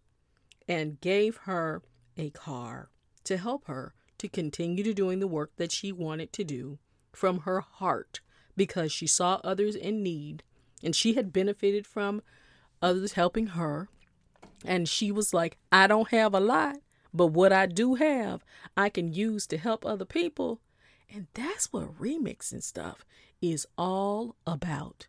and 0.67 1.00
gave 1.00 1.38
her 1.43 1.84
a 2.17 2.32
car 2.32 2.89
to 3.24 3.38
help 3.38 3.67
her 3.67 3.93
to 4.17 4.28
continue 4.28 4.84
to 4.84 4.95
doing 4.95 5.19
the 5.19 5.28
work 5.28 5.52
that 5.58 5.72
she 5.72 5.91
wanted 5.91 6.34
to 6.34 6.43
do 6.43 6.80
from 7.13 7.41
her 7.41 7.62
heart 7.62 8.22
because 8.58 8.91
she 8.91 9.06
saw 9.06 9.39
others 9.43 9.76
in 9.76 10.02
need 10.02 10.41
and 10.84 10.95
she 10.95 11.13
had 11.13 11.32
benefited 11.32 11.86
from 11.86 12.24
others 12.82 13.13
helping 13.13 13.48
her. 13.48 13.89
And 14.65 14.89
she 14.89 15.12
was 15.12 15.36
like, 15.36 15.58
I 15.72 15.86
don't 15.86 16.10
have 16.10 16.34
a 16.34 16.39
lot, 16.39 16.78
but 17.13 17.28
what 17.28 17.52
I 17.52 17.65
do 17.65 17.95
have, 17.95 18.43
I 18.78 18.89
can 18.89 19.13
use 19.13 19.48
to 19.48 19.58
help 19.58 19.86
other 19.86 20.06
people. 20.06 20.62
And 21.12 21.28
that's 21.34 21.74
what 21.74 21.98
remixing 22.00 22.63
stuff 22.63 23.04
is 23.41 23.65
all 23.78 24.36
about. 24.45 25.08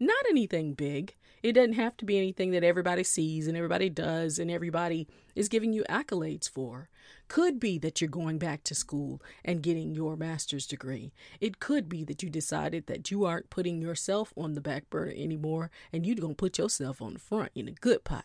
Not 0.00 0.24
anything 0.30 0.72
big. 0.72 1.14
It 1.42 1.52
doesn't 1.52 1.72
have 1.74 1.96
to 1.96 2.04
be 2.04 2.18
anything 2.18 2.52
that 2.52 2.62
everybody 2.62 3.02
sees 3.02 3.48
and 3.48 3.56
everybody 3.56 3.90
does 3.90 4.38
and 4.38 4.50
everybody 4.50 5.08
is 5.34 5.48
giving 5.48 5.72
you 5.72 5.84
accolades 5.90 6.48
for. 6.48 6.88
Could 7.26 7.58
be 7.58 7.78
that 7.78 8.00
you're 8.00 8.08
going 8.08 8.38
back 8.38 8.62
to 8.64 8.74
school 8.76 9.20
and 9.44 9.62
getting 9.62 9.92
your 9.92 10.16
master's 10.16 10.66
degree. 10.66 11.12
It 11.40 11.58
could 11.58 11.88
be 11.88 12.04
that 12.04 12.22
you 12.22 12.30
decided 12.30 12.86
that 12.86 13.10
you 13.10 13.24
aren't 13.24 13.50
putting 13.50 13.82
yourself 13.82 14.32
on 14.36 14.54
the 14.54 14.60
back 14.60 14.88
burner 14.88 15.12
anymore 15.16 15.70
and 15.92 16.06
you're 16.06 16.14
going 16.14 16.34
to 16.34 16.36
put 16.36 16.58
yourself 16.58 17.02
on 17.02 17.14
the 17.14 17.18
front 17.18 17.50
in 17.56 17.66
a 17.66 17.72
good 17.72 18.04
pot. 18.04 18.24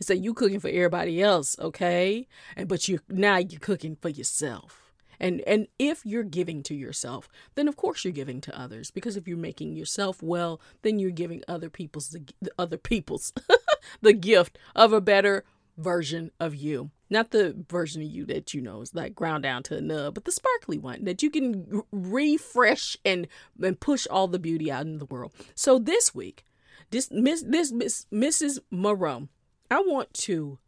So 0.00 0.12
you 0.12 0.34
cooking 0.34 0.60
for 0.60 0.68
everybody 0.68 1.22
else, 1.22 1.58
okay? 1.58 2.28
And 2.56 2.68
but 2.68 2.88
you 2.88 3.00
now 3.08 3.36
you're 3.38 3.60
cooking 3.60 3.96
for 3.96 4.08
yourself. 4.08 4.92
And 5.20 5.40
and 5.42 5.68
if 5.78 6.04
you're 6.04 6.22
giving 6.22 6.62
to 6.64 6.74
yourself, 6.74 7.28
then 7.54 7.68
of 7.68 7.76
course 7.76 8.04
you're 8.04 8.12
giving 8.12 8.40
to 8.42 8.58
others 8.58 8.90
because 8.90 9.16
if 9.16 9.26
you're 9.26 9.36
making 9.36 9.76
yourself 9.76 10.22
well, 10.22 10.60
then 10.82 10.98
you're 10.98 11.10
giving 11.10 11.42
other 11.48 11.70
people's 11.70 12.10
the, 12.10 12.24
the 12.40 12.52
other 12.58 12.76
people's 12.76 13.32
the 14.02 14.12
gift 14.12 14.58
of 14.74 14.92
a 14.92 15.00
better 15.00 15.44
version 15.76 16.30
of 16.38 16.54
you. 16.54 16.90
Not 17.10 17.30
the 17.30 17.64
version 17.68 18.02
of 18.02 18.08
you 18.08 18.24
that 18.26 18.54
you 18.54 18.60
know 18.60 18.80
is 18.80 18.94
like 18.94 19.14
ground 19.14 19.42
down 19.42 19.62
to 19.64 19.76
a 19.76 19.80
nub, 19.80 20.14
but 20.14 20.24
the 20.24 20.32
sparkly 20.32 20.78
one 20.78 21.04
that 21.04 21.22
you 21.22 21.30
can 21.30 21.82
refresh 21.92 22.96
and 23.04 23.26
and 23.62 23.78
push 23.78 24.06
all 24.10 24.28
the 24.28 24.38
beauty 24.38 24.70
out 24.70 24.86
in 24.86 24.98
the 24.98 25.06
world. 25.06 25.32
So 25.54 25.78
this 25.78 26.14
week, 26.14 26.44
this 26.90 27.10
Miss 27.10 27.42
this 27.42 27.72
Miss 27.72 28.06
Mrs. 28.12 28.58
Moreau, 28.70 29.28
I 29.70 29.80
want 29.80 30.12
to 30.14 30.58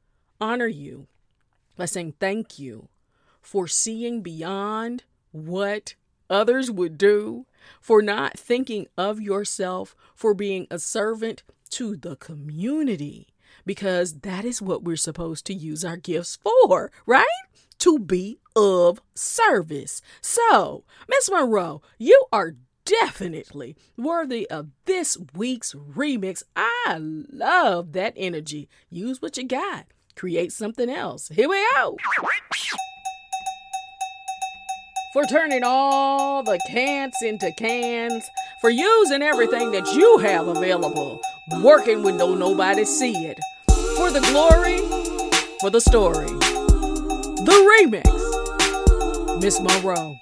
honor 0.41 0.67
you 0.67 1.07
by 1.77 1.85
saying 1.85 2.15
thank 2.19 2.59
you 2.59 2.89
for 3.41 3.69
seeing 3.69 4.23
beyond 4.23 5.05
what 5.31 5.95
others 6.29 6.71
would 6.71 6.99
do, 6.99 7.47
for 7.81 8.03
not 8.03 8.39
thinking 8.39 8.87
of 8.97 9.21
yourself, 9.21 9.95
for 10.15 10.35
being 10.35 10.67
a 10.71 10.79
servant 10.79 11.43
to 11.71 11.97
the 11.97 12.17
community, 12.17 13.29
because 13.65 14.21
that 14.21 14.45
is 14.45 14.63
what 14.63 14.83
we're 14.83 14.97
supposed 14.97 15.47
to 15.47 15.55
use 15.55 15.85
our 15.85 15.97
gifts 15.97 16.39
for, 16.43 16.91
right? 17.05 17.27
To 17.79 17.99
be 17.99 18.39
of 18.55 19.01
service. 19.15 20.01
So, 20.21 20.85
Miss 21.09 21.31
Monroe, 21.31 21.83
you 21.99 22.25
are 22.33 22.57
definitely 22.87 23.77
worthy 23.97 24.49
of 24.49 24.69
this 24.85 25.19
week's 25.35 25.75
remix. 25.75 26.43
I 26.55 26.97
love 26.99 27.93
that 27.93 28.15
energy. 28.17 28.69
Use 28.89 29.21
what 29.21 29.37
you 29.37 29.45
got, 29.45 29.87
create 30.15 30.53
something 30.53 30.89
else. 30.89 31.29
Here 31.29 31.49
we 31.49 31.63
go 31.75 31.97
for 35.17 35.25
turning 35.25 35.63
all 35.65 36.43
the 36.43 36.61
cans 36.69 37.15
into 37.23 37.51
cans, 37.53 38.29
for 38.61 38.69
using 38.69 39.23
everything 39.23 39.71
that 39.73 39.91
you 39.95 40.19
have 40.19 40.47
available, 40.47 41.19
working 41.63 42.03
when 42.03 42.19
don't 42.19 42.39
nobody 42.39 42.85
see 42.85 43.25
it, 43.25 43.39
for 43.97 44.11
the 44.11 44.21
glory, 44.31 44.77
for 45.59 45.71
the 45.71 45.81
story, 45.81 46.27
the 47.47 47.81
remix, 47.81 48.05
Miss 49.41 49.59
Monroe. 49.59 50.19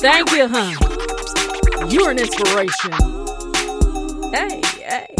Thank 0.00 0.30
you, 0.32 0.48
hon. 0.48 0.85
You're 1.88 2.10
an 2.10 2.18
inspiration. 2.18 2.92
Hey, 4.32 4.60
hey. 4.82 5.14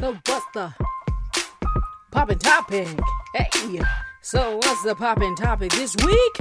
So 0.00 0.16
what's 0.24 0.46
the 0.54 0.74
poppin' 2.10 2.38
topic? 2.38 2.88
Hey, 3.34 3.80
so 4.22 4.56
what's 4.56 4.82
the 4.84 4.94
poppin' 4.94 5.36
topic 5.36 5.70
this 5.72 5.94
week? 5.96 6.34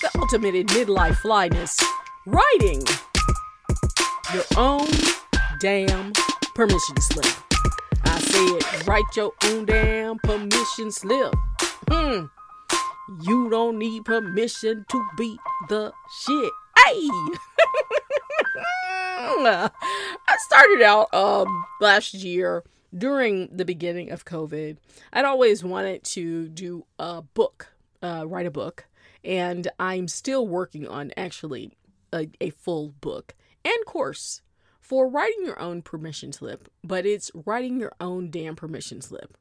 The 0.00 0.10
ultimate 0.18 0.54
in 0.54 0.66
midlife 0.68 1.16
flyness. 1.16 1.78
Writing 2.24 2.82
your 4.32 4.44
own 4.56 4.88
damn 5.60 6.12
permission 6.54 6.98
slip. 7.00 7.43
Write 8.86 9.04
your 9.14 9.32
own 9.44 9.64
damn 9.64 10.18
permission 10.18 10.90
slip. 10.90 11.34
Hmm. 11.88 12.26
You 13.22 13.48
don't 13.48 13.78
need 13.78 14.04
permission 14.04 14.84
to 14.88 15.06
beat 15.16 15.38
the 15.68 15.92
shit. 16.26 16.52
Hey! 16.76 17.08
I 19.16 19.70
started 20.38 20.82
out 20.82 21.14
um 21.14 21.64
last 21.80 22.14
year 22.14 22.64
during 22.96 23.48
the 23.56 23.64
beginning 23.64 24.10
of 24.10 24.24
COVID. 24.24 24.78
I'd 25.12 25.24
always 25.24 25.62
wanted 25.62 26.02
to 26.04 26.48
do 26.48 26.86
a 26.98 27.22
book, 27.22 27.72
uh, 28.02 28.24
write 28.26 28.46
a 28.46 28.50
book, 28.50 28.86
and 29.22 29.68
I'm 29.78 30.08
still 30.08 30.46
working 30.46 30.88
on 30.88 31.12
actually 31.16 31.76
a, 32.12 32.28
a 32.40 32.50
full 32.50 32.94
book 33.00 33.34
and 33.64 33.86
course 33.86 34.42
for 34.84 35.08
writing 35.08 35.46
your 35.46 35.58
own 35.58 35.80
permission 35.80 36.30
slip, 36.30 36.68
but 36.84 37.06
it's 37.06 37.30
writing 37.46 37.80
your 37.80 37.92
own 38.02 38.30
damn 38.30 38.54
permission 38.54 39.00
slip. 39.00 39.38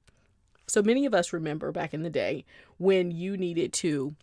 So 0.67 0.81
many 0.81 1.05
of 1.05 1.13
us 1.13 1.33
remember 1.33 1.73
back 1.73 1.93
in 1.93 2.01
the 2.01 2.09
day 2.09 2.45
when 2.77 3.11
you 3.11 3.35
needed 3.35 3.73
to 3.73 4.15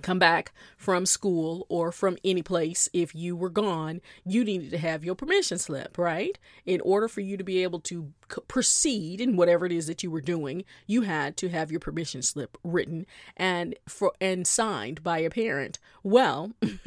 come 0.00 0.18
back 0.18 0.52
from 0.76 1.06
school 1.06 1.66
or 1.68 1.92
from 1.92 2.16
any 2.24 2.42
place 2.42 2.88
if 2.92 3.14
you 3.14 3.36
were 3.36 3.50
gone 3.50 4.00
you 4.24 4.44
needed 4.44 4.70
to 4.70 4.78
have 4.78 5.04
your 5.04 5.14
permission 5.14 5.58
slip 5.58 5.96
right? 5.98 6.38
In 6.66 6.80
order 6.80 7.08
for 7.08 7.20
you 7.20 7.36
to 7.36 7.44
be 7.44 7.62
able 7.62 7.80
to 7.80 8.12
c- 8.32 8.40
proceed 8.48 9.20
in 9.20 9.36
whatever 9.36 9.66
it 9.66 9.72
is 9.72 9.86
that 9.86 10.02
you 10.02 10.10
were 10.10 10.20
doing 10.20 10.64
you 10.86 11.02
had 11.02 11.36
to 11.38 11.48
have 11.48 11.70
your 11.70 11.80
permission 11.80 12.22
slip 12.22 12.56
written 12.64 13.06
and 13.36 13.74
for 13.88 14.12
and 14.20 14.46
signed 14.46 15.02
by 15.02 15.18
a 15.18 15.30
parent. 15.30 15.78
Well 16.02 16.52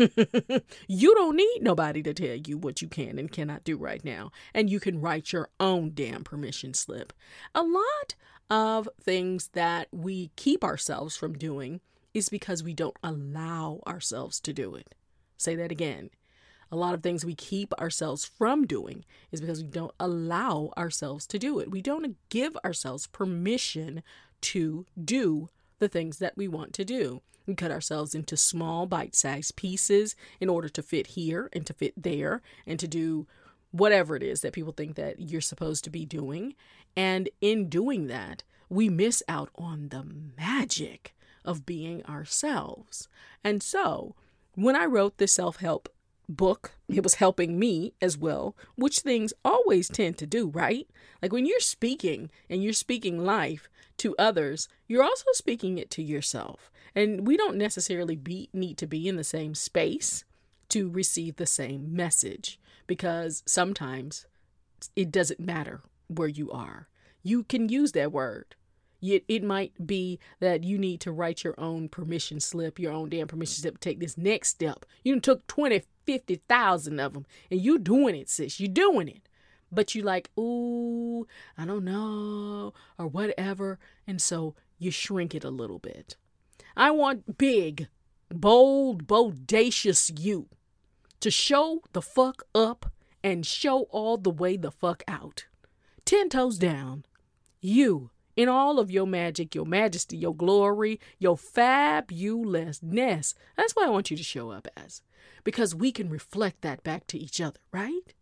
you 0.88 1.16
don't 1.16 1.36
need 1.36 1.60
nobody 1.62 2.04
to 2.04 2.14
tell 2.14 2.36
you 2.36 2.58
what 2.58 2.82
you 2.82 2.88
can 2.88 3.20
and 3.20 3.32
cannot 3.32 3.64
do 3.64 3.78
right 3.78 4.04
now 4.04 4.32
and 4.54 4.70
you 4.70 4.80
can 4.80 5.02
write 5.02 5.32
your 5.32 5.50
own 5.60 5.92
damn 5.94 6.24
permission 6.24 6.74
slip. 6.74 7.14
A 7.56 7.64
lot 7.64 8.16
of 8.50 8.90
things 9.02 9.50
that 9.54 9.88
we 9.92 10.32
keep 10.36 10.64
ourselves 10.64 11.16
from 11.16 11.34
doing 11.34 11.82
is 12.14 12.30
because 12.30 12.64
we 12.64 12.74
don't 12.74 12.98
allow 13.04 13.82
ourselves 13.88 14.40
to 14.42 14.54
do 14.54 14.76
it. 14.76 14.96
Say 15.38 15.56
that 15.56 15.72
again. 15.72 16.10
A 16.72 16.78
lot 16.78 16.94
of 16.94 17.04
things 17.04 17.24
we 17.24 17.36
keep 17.36 17.72
ourselves 17.80 18.26
from 18.26 18.66
doing 18.66 19.06
is 19.32 19.42
because 19.42 19.62
we 19.62 19.70
don't 19.70 19.94
allow 20.00 20.72
ourselves 20.76 21.28
to 21.28 21.38
do 21.38 21.60
it. 21.60 21.70
We 21.70 21.82
don't 21.82 22.16
give 22.30 22.58
ourselves 22.66 23.08
permission 23.08 24.02
to 24.42 24.86
do 25.04 25.50
the 25.80 25.88
things 25.88 26.18
that 26.20 26.36
we 26.36 26.48
want 26.48 26.74
to 26.74 26.86
do. 26.86 27.22
We 27.46 27.56
cut 27.56 27.72
ourselves 27.72 28.16
into 28.16 28.38
small, 28.38 28.86
bite 28.86 29.16
sized 29.16 29.56
pieces 29.56 30.16
in 30.40 30.50
order 30.50 30.70
to 30.70 30.82
fit 30.82 31.08
here 31.08 31.50
and 31.54 31.66
to 31.68 31.74
fit 31.74 31.94
there 32.02 32.42
and 32.66 32.80
to 32.80 32.88
do 32.88 33.28
whatever 33.72 34.16
it 34.16 34.24
is 34.24 34.42
that 34.42 34.54
people 34.54 34.72
think 34.72 34.96
that 34.96 35.20
you're 35.20 35.42
supposed 35.42 35.84
to 35.84 35.90
be 35.90 36.06
doing. 36.06 36.56
And 36.96 37.30
in 37.42 37.70
doing 37.70 38.08
that, 38.08 38.44
we 38.70 38.90
miss 38.90 39.22
out 39.28 39.50
on 39.56 39.90
the 39.90 40.06
magic 40.38 41.14
of 41.46 41.66
being 41.66 42.06
ourselves. 42.06 43.08
And 43.44 43.62
so, 43.62 44.16
when 44.56 44.76
I 44.76 44.86
wrote 44.86 45.18
the 45.18 45.28
self 45.28 45.58
help 45.58 45.90
book, 46.30 46.74
it 46.88 47.04
was 47.04 47.16
helping 47.16 47.60
me 47.60 47.94
as 48.02 48.18
well, 48.18 48.56
which 48.76 49.00
things 49.00 49.34
always 49.44 49.90
tend 49.90 50.18
to 50.20 50.26
do, 50.26 50.48
right? 50.48 50.88
Like 51.22 51.34
when 51.34 51.46
you're 51.46 51.60
speaking 51.60 52.32
and 52.50 52.64
you're 52.64 52.74
speaking 52.74 53.24
life 53.24 53.70
to 53.98 54.16
others, 54.18 54.68
you're 54.88 55.04
also 55.04 55.26
speaking 55.34 55.78
it 55.78 55.90
to 55.92 56.04
yourself. 56.04 56.72
And 56.96 57.28
we 57.28 57.38
don't 57.38 57.58
necessarily 57.58 58.16
be, 58.16 58.50
need 58.54 58.78
to 58.78 58.88
be 58.88 59.08
in 59.08 59.16
the 59.16 59.24
same 59.24 59.56
space 59.56 60.24
to 60.70 60.90
receive 60.90 61.36
the 61.36 61.46
same 61.46 61.96
message 61.96 62.60
because 62.88 63.44
sometimes 63.46 64.26
it 64.96 65.12
doesn't 65.12 65.40
matter 65.40 65.82
where 66.08 66.28
you 66.28 66.52
are. 66.52 66.88
You 67.22 67.44
can 67.44 67.70
use 67.70 67.94
that 67.94 68.12
word 68.12 68.56
it, 69.04 69.26
it 69.28 69.44
might 69.44 69.86
be 69.86 70.20
that 70.40 70.64
you 70.64 70.78
need 70.78 71.02
to 71.02 71.12
write 71.12 71.44
your 71.44 71.56
own 71.58 71.90
permission 71.90 72.40
slip, 72.40 72.80
your 72.80 72.94
own 72.94 73.10
damn 73.10 73.28
permission 73.28 73.62
slip, 73.62 73.76
to 73.76 73.80
take 73.80 74.00
this 74.00 74.18
next 74.18 74.50
step. 74.50 74.86
You 75.04 75.20
took 75.20 75.46
20, 75.48 75.84
50,000 76.06 77.00
of 77.00 77.14
them 77.14 77.26
and 77.52 77.62
you 77.62 77.78
doing 77.78 78.16
it, 78.16 78.30
sis. 78.30 78.60
You 78.60 78.70
doing 78.70 79.10
it. 79.10 79.28
But 79.72 79.94
you 79.94 80.04
like, 80.04 80.30
ooh, 80.38 81.28
I 81.58 81.66
don't 81.66 81.84
know, 81.84 82.74
or 82.98 83.08
whatever. 83.08 83.80
And 84.08 84.22
so 84.22 84.56
you 84.78 84.92
shrink 84.92 85.36
it 85.36 85.44
a 85.44 85.50
little 85.50 85.80
bit. 85.80 86.16
I 86.78 86.92
want 86.92 87.38
big, 87.38 87.88
bold, 88.30 89.06
bodacious 89.06 90.18
you 90.18 90.48
to 91.20 91.30
show 91.30 91.82
the 91.94 92.02
fuck 92.02 92.44
up 92.56 92.92
and 93.24 93.46
show 93.46 93.84
all 93.84 94.18
the 94.18 94.30
way 94.30 94.58
the 94.58 94.72
fuck 94.72 95.04
out. 95.08 95.46
Ten 96.06 96.30
toes 96.30 96.58
down. 96.58 97.06
You 97.62 98.12
in 98.36 98.50
all 98.50 98.80
of 98.80 98.92
your 98.92 99.08
magic, 99.08 99.54
your 99.54 99.66
majesty, 99.66 100.18
your 100.18 100.36
glory, 100.36 101.00
your 101.20 101.38
fabulousness. 101.38 103.34
That's 103.56 103.76
what 103.76 103.86
I 103.86 103.90
want 103.90 104.12
you 104.12 104.18
to 104.18 104.24
show 104.24 104.52
up 104.52 104.68
as. 104.76 105.02
Because 105.44 105.76
we 105.76 105.92
can 105.92 106.10
reflect 106.10 106.62
that 106.62 106.84
back 106.84 107.08
to 107.08 107.20
each 107.20 107.42
other, 107.42 107.60
right? 107.72 108.14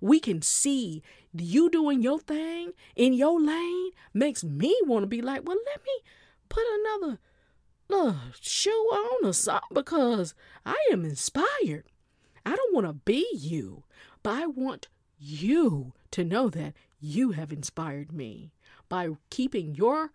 We 0.00 0.18
can 0.18 0.42
see 0.42 1.02
you 1.32 1.68
doing 1.68 2.02
your 2.02 2.18
thing 2.18 2.72
in 2.96 3.12
your 3.12 3.40
lane 3.40 3.90
makes 4.14 4.42
me 4.42 4.76
want 4.84 5.02
to 5.02 5.06
be 5.06 5.20
like, 5.20 5.46
well, 5.46 5.58
let 5.66 5.82
me 5.84 5.92
put 6.48 6.64
another 6.80 7.18
uh, 7.92 8.14
shoe 8.40 8.70
on 8.70 9.26
or 9.26 9.32
something 9.32 9.68
because 9.74 10.34
I 10.64 10.76
am 10.90 11.04
inspired. 11.04 11.84
I 12.46 12.56
don't 12.56 12.74
want 12.74 12.86
to 12.86 12.94
be 12.94 13.26
you, 13.34 13.84
but 14.22 14.32
I 14.32 14.46
want 14.46 14.88
you 15.18 15.92
to 16.12 16.24
know 16.24 16.48
that 16.48 16.74
you 16.98 17.32
have 17.32 17.52
inspired 17.52 18.12
me 18.12 18.52
by 18.90 19.08
keeping 19.30 19.74
your 19.74 20.10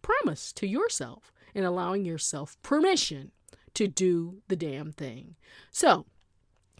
promise 0.00 0.54
to 0.54 0.66
yourself 0.66 1.30
and 1.54 1.66
allowing 1.66 2.06
yourself 2.06 2.56
permission 2.62 3.32
to 3.74 3.86
do 3.86 4.40
the 4.48 4.56
damn 4.56 4.92
thing. 4.92 5.36
So, 5.70 6.06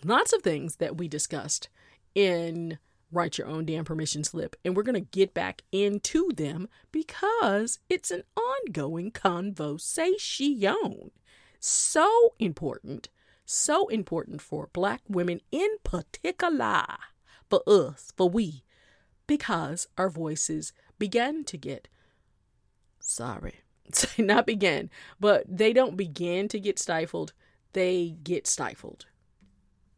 lots 0.03 0.33
of 0.33 0.41
things 0.41 0.77
that 0.77 0.97
we 0.97 1.09
discussed 1.09 1.69
in 2.15 2.79
Write 3.13 3.39
Your 3.39 3.49
Own 3.49 3.65
Damn 3.65 3.85
Permission 3.85 4.25
Slip, 4.25 4.57
and 4.65 4.77
we're 4.77 4.85
going 4.85 4.95
to 4.95 5.01
get 5.01 5.35
back 5.35 5.63
into 5.73 6.31
them 6.33 6.69
because 6.93 7.79
it's 7.89 8.11
an 8.11 8.23
ongoing 8.37 9.11
conversation. 9.11 11.11
So 11.59 12.35
important, 12.39 13.09
so 13.45 13.89
important 13.89 14.41
for 14.41 14.69
Black 14.73 15.03
women 15.09 15.41
in 15.51 15.69
particular, 15.83 16.85
for 17.49 17.63
us, 17.67 18.13
for 18.17 18.29
we, 18.29 18.65
because 19.27 19.89
our 19.99 20.09
voices 20.09 20.73
began 21.01 21.43
to 21.43 21.57
get 21.57 21.89
sorry 23.01 23.57
not 24.19 24.47
begin 24.47 24.89
but 25.19 25.45
they 25.49 25.73
don't 25.73 25.97
begin 25.97 26.47
to 26.47 26.61
get 26.61 26.79
stifled 26.79 27.33
they 27.73 28.17
get 28.23 28.47
stifled. 28.47 29.07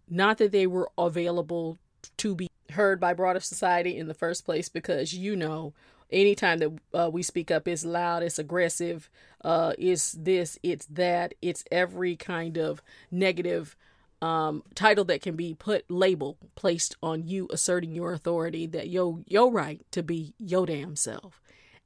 Not 0.08 0.38
that 0.38 0.52
they 0.52 0.66
were 0.66 0.90
available 0.98 1.78
to 2.18 2.34
be 2.34 2.48
heard 2.70 3.00
by 3.00 3.14
broader 3.14 3.40
society 3.40 3.96
in 3.96 4.08
the 4.08 4.14
first 4.14 4.44
place 4.44 4.68
because 4.68 5.12
you 5.12 5.36
know 5.36 5.74
anytime 6.10 6.58
that 6.58 6.72
uh, 6.94 7.10
we 7.12 7.22
speak 7.22 7.50
up 7.50 7.68
it's 7.68 7.84
loud 7.84 8.22
it's 8.22 8.38
aggressive 8.38 9.10
uh, 9.44 9.74
it's 9.78 10.12
this 10.12 10.58
it's 10.62 10.86
that 10.86 11.34
it's 11.42 11.64
every 11.70 12.16
kind 12.16 12.56
of 12.56 12.82
negative 13.10 13.76
um, 14.22 14.62
title 14.74 15.04
that 15.04 15.20
can 15.20 15.34
be 15.34 15.52
put 15.52 15.90
label 15.90 16.38
placed 16.54 16.96
on 17.02 17.26
you 17.26 17.48
asserting 17.50 17.92
your 17.92 18.12
authority 18.12 18.66
that 18.66 18.88
yo 18.88 19.20
your 19.26 19.50
right 19.50 19.82
to 19.90 20.02
be 20.02 20.32
your 20.38 20.64
damn 20.64 20.94
self 20.96 21.42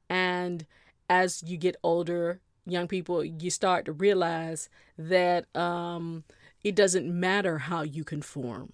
and 0.09 0.65
as 1.09 1.43
you 1.45 1.57
get 1.57 1.75
older 1.83 2.39
young 2.65 2.87
people 2.87 3.25
you 3.25 3.49
start 3.49 3.85
to 3.85 3.91
realize 3.91 4.69
that 4.97 5.45
um, 5.55 6.23
it 6.63 6.75
doesn't 6.75 7.07
matter 7.07 7.57
how 7.57 7.81
you 7.81 8.03
conform 8.03 8.71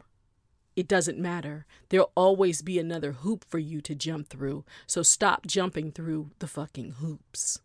it 0.76 0.88
doesn't 0.88 1.19
matter. 1.19 1.67
There'll 1.89 2.12
always 2.15 2.63
be 2.63 2.80
another 2.80 3.12
hoop 3.12 3.45
for 3.47 3.60
you 3.60 3.80
to 3.82 3.93
jump 3.93 4.30
through. 4.30 4.65
So 4.88 5.04
stop 5.04 5.45
jumping 5.45 5.91
through 5.91 6.32
the 6.39 6.47
fucking 6.47 6.93
hoops 6.93 7.60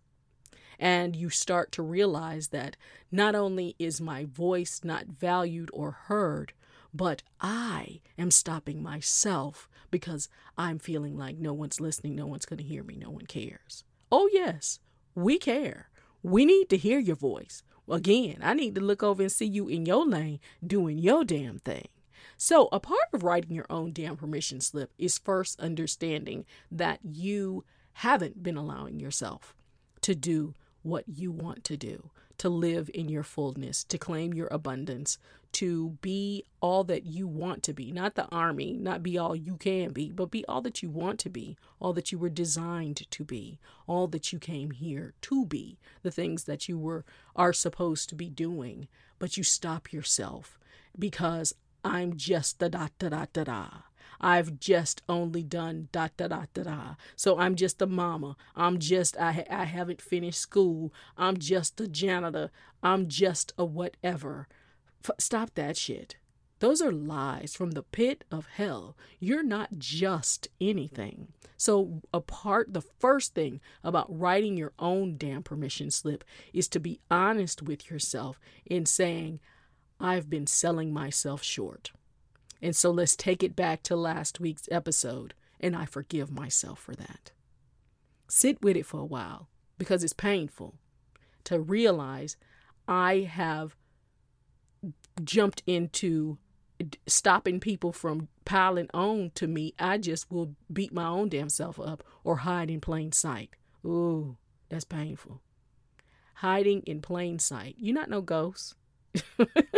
and 0.79 1.17
you 1.17 1.31
start 1.31 1.73
to 1.73 1.83
realize 1.83 2.49
that 2.49 2.77
not 3.11 3.35
only 3.35 3.75
is 3.79 4.01
my 4.01 4.25
voice 4.25 4.81
not 4.85 5.07
valued 5.07 5.71
or 5.73 5.93
heard, 5.93 6.53
but 6.95 7.23
I 7.41 8.01
am 8.17 8.31
stopping 8.31 8.83
myself 8.83 9.69
because 9.91 10.29
I'm 10.57 10.79
feeling 10.79 11.17
like 11.17 11.37
no 11.37 11.53
one's 11.53 11.81
listening, 11.81 12.14
no 12.14 12.27
one's 12.27 12.47
going 12.47 12.59
to 12.59 12.64
hear 12.64 12.83
me, 12.83 12.97
no 12.97 13.11
one 13.11 13.27
cares. 13.27 13.85
Oh, 14.11 14.29
yes, 14.33 14.81
we 15.14 15.38
care. 15.38 15.88
We 16.23 16.45
need 16.45 16.69
to 16.71 16.77
hear 16.77 16.99
your 16.99 17.17
voice. 17.17 17.62
Again, 17.88 18.38
I 18.43 18.55
need 18.55 18.75
to 18.75 18.81
look 18.81 19.03
over 19.03 19.23
and 19.23 19.33
see 19.33 19.47
you 19.47 19.69
in 19.69 19.87
your 19.87 20.07
lane 20.07 20.41
doing 20.67 20.99
your 20.99 21.25
damn 21.25 21.59
thing. 21.59 21.88
So, 22.37 22.69
a 22.71 22.79
part 22.79 23.09
of 23.12 23.23
writing 23.23 23.53
your 23.53 23.67
own 23.69 23.93
damn 23.93 24.17
permission 24.17 24.61
slip 24.61 24.93
is 24.99 25.19
first 25.19 25.59
understanding 25.61 26.45
that 26.71 27.01
you 27.03 27.64
haven't 27.95 28.43
been 28.43 28.57
allowing 28.57 29.01
yourself 29.01 29.55
to 30.03 30.14
do 30.14 30.55
what 30.88 31.05
you 31.09 31.31
want 31.31 31.64
to 31.64 31.77
do, 31.77 32.11
to 32.38 32.48
live 32.48 32.90
in 32.94 33.09
your 33.09 33.22
fullness, 33.22 33.85
to 33.85 33.98
claim 33.98 34.33
your 34.33 34.48
abundance, 34.51 35.18
to 35.53 35.98
be 36.03 36.44
all 36.61 36.85
that 36.85 37.05
you 37.05 37.27
want 37.27 37.62
to 37.64 37.72
be, 37.72 37.90
not 37.90 38.14
the 38.14 38.27
army, 38.27 38.77
not 38.79 39.03
be 39.03 39.16
all 39.16 39.35
you 39.35 39.57
can 39.57 39.90
be, 39.92 40.11
but 40.11 40.31
be 40.31 40.44
all 40.46 40.61
that 40.61 40.83
you 40.83 40.90
want 40.90 41.18
to 41.20 41.31
be, 41.31 41.57
all 41.81 41.92
that 41.92 42.12
you 42.12 42.18
were 42.18 42.29
designed 42.29 43.03
to 43.11 43.24
be, 43.24 43.59
all 43.87 44.07
that 44.09 44.33
you 44.33 44.38
came 44.38 44.70
here 44.70 45.14
to 45.22 45.46
be, 45.46 45.79
the 46.03 46.11
things 46.11 46.44
that 46.44 46.68
you 46.68 46.79
were 46.79 47.05
are 47.35 47.53
supposed 47.53 48.09
to 48.09 48.14
be 48.14 48.29
doing, 48.29 48.88
but 49.18 49.37
you 49.37 49.42
stop 49.42 49.92
yourself 49.92 50.59
because 50.98 51.55
I'm 51.85 52.16
just 52.16 52.59
the 52.59 52.68
da 52.68 52.88
da 52.98 53.09
da 53.09 53.27
da 53.33 53.44
da. 53.44 53.68
I've 54.21 54.59
just 54.59 55.03
only 55.09 55.43
done 55.43 55.89
da 55.93 56.09
da 56.17 56.29
da 56.29 56.45
da 56.55 56.63
da. 56.63 56.95
So 57.17 57.39
I'm 57.39 57.55
just 57.55 57.83
a 57.83 57.87
mama. 57.87 58.37
I'm 58.57 58.79
just 58.79 59.17
I 59.17 59.45
I 59.51 59.65
haven't 59.65 60.03
finished 60.03 60.41
school. 60.41 60.93
I'm 61.17 61.37
just 61.39 61.81
a 61.81 61.89
janitor. 61.89 62.51
I'm 62.83 63.09
just 63.09 63.53
a 63.59 63.65
whatever. 63.65 64.49
F- 65.05 65.17
stop 65.19 65.55
that 65.55 65.77
shit. 65.77 66.17
Those 66.61 66.83
are 66.83 66.91
lies 66.93 67.55
from 67.55 67.73
the 67.73 67.85
pit 67.85 68.25
of 68.33 68.47
hell. 68.47 68.97
You're 69.21 69.45
not 69.45 69.79
just 69.79 70.49
anything. 70.61 71.29
So, 71.57 72.03
a 72.13 72.21
part, 72.21 72.73
the 72.73 72.81
first 72.81 73.35
thing 73.35 73.61
about 73.85 74.07
writing 74.17 74.57
your 74.57 74.73
own 74.79 75.17
damn 75.17 75.43
permission 75.43 75.91
slip 75.91 76.25
is 76.53 76.69
to 76.69 76.81
be 76.81 77.01
honest 77.11 77.63
with 77.63 77.91
yourself 77.91 78.41
in 78.65 78.87
saying, 78.87 79.41
I've 80.01 80.31
been 80.31 80.47
selling 80.47 80.93
myself 80.93 81.43
short. 81.43 81.93
And 82.61 82.75
so 82.75 82.90
let's 82.90 83.16
take 83.16 83.42
it 83.42 83.55
back 83.55 83.83
to 83.85 83.97
last 83.97 84.40
week's 84.40 84.68
episode, 84.71 85.35
and 85.61 85.77
I 85.77 85.85
forgive 85.85 86.31
myself 86.31 86.81
for 86.81 86.94
that. 86.97 87.33
Sit 88.29 88.62
with 88.62 88.77
it 88.77 88.87
for 88.87 89.01
a 89.01 89.07
while 89.07 89.49
because 89.79 90.03
it's 90.03 90.12
painful 90.12 90.75
to 91.44 91.59
realize 91.61 92.37
I 92.87 93.21
have 93.31 93.77
jumped 95.25 95.62
into 95.66 96.38
stopping 97.07 97.61
people 97.61 97.92
from 97.92 98.29
piling 98.44 98.88
on 98.92 99.31
to 99.35 99.47
me. 99.47 99.75
I 99.79 99.99
just 99.99 100.31
will 100.31 100.55
beat 100.73 100.92
my 100.92 101.07
own 101.07 101.29
damn 101.29 101.49
self 101.49 101.79
up 101.81 102.05
or 102.25 102.38
hide 102.38 102.71
in 102.71 102.81
plain 102.81 103.12
sight. 103.12 103.51
Ooh, 103.85 104.37
that's 104.68 104.85
painful. 104.85 105.40
Hiding 106.35 106.83
in 106.83 107.01
plain 107.01 107.38
sight. 107.38 107.77
You 107.79 107.92
not 107.92 108.11
no 108.11 108.21
ghost. 108.21 108.75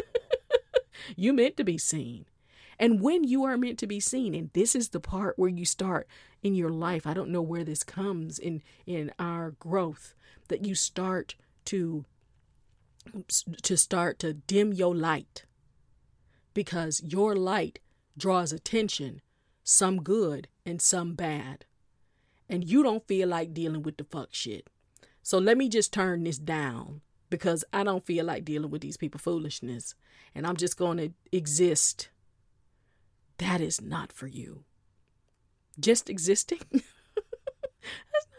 you 1.17 1.33
meant 1.33 1.57
to 1.57 1.65
be 1.65 1.79
seen. 1.79 2.27
And 2.81 3.03
when 3.03 3.25
you 3.25 3.45
are 3.45 3.59
meant 3.59 3.79
to 3.81 3.87
be 3.87 4.01
seen, 4.01 4.35
and 4.35 4.49
this 4.55 4.75
is 4.75 4.89
the 4.89 5.01
part 5.01 5.39
where 5.39 5.51
you 5.51 5.67
start 5.67 6.09
in 6.43 6.55
your 6.55 6.71
life, 6.71 7.07
I 7.07 7.13
don't 7.13 7.29
know 7.29 7.43
where 7.43 7.63
this 7.63 7.85
comes 7.85 8.39
in 8.39 8.63
in 8.87 9.13
our 9.19 9.51
growth, 9.51 10.15
that 10.49 10.65
you 10.65 10.75
start 10.75 11.35
to 11.67 12.07
to 13.63 13.77
start 13.77 14.19
to 14.21 14.33
dim 14.33 14.73
your 14.73 14.95
light 14.95 15.45
because 16.55 17.03
your 17.03 17.37
light 17.37 17.81
draws 18.17 18.51
attention, 18.51 19.21
some 19.63 20.03
good 20.03 20.49
and 20.65 20.81
some 20.81 21.15
bad. 21.15 21.67
And 22.49 22.65
you 22.65 22.83
don't 22.83 23.07
feel 23.07 23.29
like 23.29 23.53
dealing 23.53 23.83
with 23.83 23.99
the 23.99 24.05
fuck 24.05 24.31
shit. 24.33 24.69
So 25.23 25.39
let 25.39 25.59
me 25.59 25.69
just 25.69 25.93
turn 25.93 26.25
this 26.25 26.39
down 26.39 27.03
because 27.29 27.63
I 27.75 27.85
don't 27.85 28.07
feel 28.07 28.25
like 28.25 28.45
dealing 28.45 28.71
with 28.71 28.81
these 28.81 28.97
people 28.97 29.21
foolishness 29.21 29.95
and 30.35 30.47
I'm 30.47 30.57
just 30.57 30.79
going 30.79 30.97
to 30.97 31.11
exist 31.31 32.09
that 33.41 33.61
is 33.61 33.81
not 33.81 34.13
for 34.13 34.27
you. 34.27 34.65
Just 35.79 36.09
existing? 36.09 36.61
That's 36.73 36.85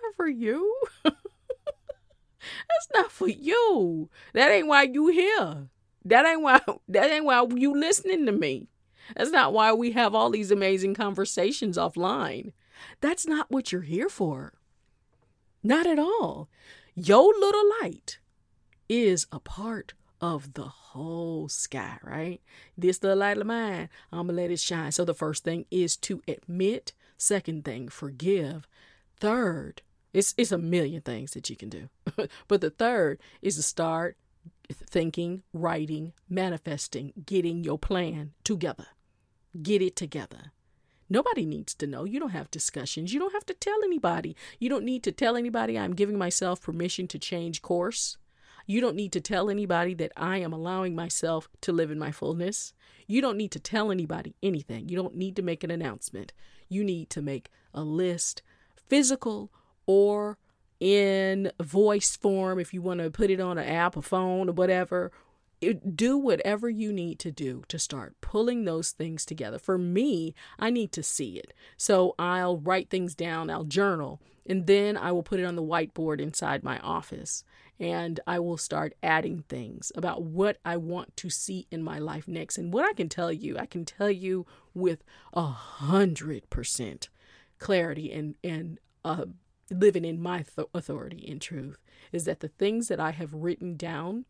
not 0.04 0.16
for 0.16 0.28
you. 0.28 0.76
That's 1.04 2.88
not 2.94 3.12
for 3.12 3.28
you. 3.28 4.10
That 4.34 4.52
ain't 4.52 4.68
why 4.68 4.84
you 4.84 5.08
here. 5.08 5.70
That 6.06 6.26
ain't 6.26 6.42
why 6.42 6.62
that 6.88 7.12
ain't 7.12 7.26
why 7.26 7.46
you 7.56 7.78
listening 7.80 8.26
to 8.26 8.32
me. 8.32 8.68
That's 9.16 9.32
not 9.32 9.54
why 9.54 9.74
we 9.74 9.92
have 9.92 10.16
all 10.16 10.30
these 10.30 10.52
amazing 10.52 10.94
conversations 10.94 11.78
offline. 11.78 12.54
That's 13.02 13.28
not 13.28 13.52
what 13.52 13.72
you're 13.72 13.82
here 13.82 14.10
for. 14.10 14.54
Not 15.64 15.86
at 15.86 16.00
all. 16.00 16.50
Your 16.96 17.34
little 17.40 17.70
light 17.82 18.20
is 18.90 19.28
a 19.32 19.40
part 19.40 19.94
of 20.22 20.54
the 20.54 20.68
whole 20.68 21.50
sky, 21.50 21.98
right? 22.04 22.42
This 22.78 23.00
the 23.00 23.16
light 23.16 23.38
of 23.38 23.48
mine. 23.48 23.90
I'm 24.12 24.28
gonna 24.28 24.34
let 24.34 24.52
it 24.52 24.60
shine. 24.60 24.92
So 24.92 25.04
the 25.04 25.14
first 25.14 25.44
thing 25.44 25.66
is 25.72 25.98
to 25.98 26.22
admit. 26.28 26.94
Second 27.18 27.66
thing, 27.66 27.90
forgive. 27.90 28.68
Third, 29.20 29.82
it's 30.14 30.34
it's 30.38 30.52
a 30.52 30.58
million 30.58 31.02
things 31.02 31.32
that 31.32 31.50
you 31.50 31.56
can 31.56 31.70
do. 31.70 31.90
but 32.48 32.62
the 32.62 32.70
third 32.70 33.20
is 33.42 33.56
to 33.56 33.64
start 33.64 34.18
thinking, 34.72 35.44
writing, 35.54 36.14
manifesting, 36.30 37.14
getting 37.26 37.64
your 37.64 37.78
plan 37.78 38.32
together. 38.44 38.88
Get 39.62 39.82
it 39.82 39.96
together. 39.96 40.52
Nobody 41.10 41.46
needs 41.46 41.74
to 41.76 41.88
know. 41.88 42.06
You 42.06 42.22
don't 42.22 42.30
have 42.30 42.50
discussions. 42.52 43.14
You 43.14 43.20
don't 43.20 43.34
have 43.34 43.46
to 43.48 43.54
tell 43.54 43.84
anybody. 43.84 44.36
You 44.60 44.70
don't 44.70 44.86
need 44.86 45.04
to 45.04 45.12
tell 45.12 45.36
anybody 45.36 45.78
I'm 45.78 45.94
giving 45.94 46.18
myself 46.18 46.62
permission 46.62 47.06
to 47.10 47.20
change 47.20 47.62
course. 47.62 48.18
You 48.66 48.82
don't 48.82 48.96
need 48.96 49.12
to 49.14 49.22
tell 49.22 49.50
anybody 49.50 49.94
that 49.96 50.12
I 50.16 50.38
am 50.38 50.54
allowing 50.54 50.96
myself 50.96 51.50
to 51.62 51.72
live 51.72 51.92
in 51.92 52.00
my 52.00 52.12
fullness. 52.12 52.74
You 53.08 53.22
don't 53.22 53.38
need 53.38 53.52
to 53.52 53.60
tell 53.60 53.92
anybody 53.92 54.36
anything. 54.42 54.90
You 54.90 54.96
don't 54.96 55.16
need 55.16 55.36
to 55.36 55.42
make 55.42 55.64
an 55.64 55.72
announcement. 55.72 56.34
You 56.70 56.84
need 56.84 57.10
to 57.12 57.22
make 57.22 57.50
a 57.74 57.84
list, 57.84 58.42
physical 58.88 59.52
or 59.86 60.38
in 60.80 61.52
voice 61.62 62.16
form 62.16 62.60
if 62.60 62.74
you 62.74 62.82
want 62.82 63.00
to 63.00 63.12
put 63.12 63.30
it 63.30 63.40
on 63.40 63.58
an 63.58 63.68
app, 63.68 63.96
a 63.96 64.02
phone, 64.02 64.50
or 64.50 64.54
whatever. 64.54 65.12
It, 65.62 65.96
do 65.96 66.18
whatever 66.18 66.70
you 66.70 66.92
need 66.92 67.20
to 67.20 67.32
do 67.32 67.64
to 67.68 67.78
start 67.78 68.16
pulling 68.20 68.66
those 68.66 68.92
things 68.92 69.26
together. 69.26 69.60
For 69.60 69.78
me, 69.78 70.34
I 70.58 70.72
need 70.72 70.92
to 70.94 71.04
see 71.04 71.38
it. 71.38 71.54
So 71.78 72.16
I'll 72.18 72.58
write 72.58 72.90
things 72.90 73.14
down, 73.14 73.52
I'll 73.52 73.64
journal, 73.64 74.20
and 74.46 74.66
then 74.66 74.98
I 74.98 75.12
will 75.12 75.22
put 75.22 75.40
it 75.40 75.46
on 75.46 75.56
the 75.56 75.62
whiteboard 75.62 76.20
inside 76.20 76.64
my 76.64 76.80
office. 76.80 77.44
And 77.82 78.20
I 78.28 78.38
will 78.38 78.58
start 78.58 78.94
adding 79.02 79.44
things 79.50 79.92
about 79.96 80.22
what 80.22 80.58
I 80.64 80.78
want 80.78 81.18
to 81.18 81.32
see 81.32 81.66
in 81.72 81.82
my 81.82 81.98
life 81.98 82.28
next. 82.28 82.60
And 82.60 82.72
what 82.72 82.88
I 82.88 82.94
can 82.94 83.10
tell 83.10 83.32
you, 83.32 83.58
I 83.58 83.66
can 83.66 83.86
tell 83.86 84.12
you 84.12 84.46
with 84.76 85.04
a 85.34 85.48
hundred 85.48 86.48
percent 86.52 87.10
clarity 87.58 88.12
and, 88.12 88.36
and 88.44 88.80
uh, 89.04 89.26
living 89.72 90.06
in 90.06 90.22
my 90.22 90.44
th- 90.44 90.68
authority 90.76 91.26
and 91.28 91.42
truth 91.42 91.80
is 92.12 92.26
that 92.26 92.42
the 92.42 92.50
things 92.50 92.88
that 92.88 93.00
I 93.00 93.12
have 93.12 93.34
written 93.34 93.78
down 93.78 94.26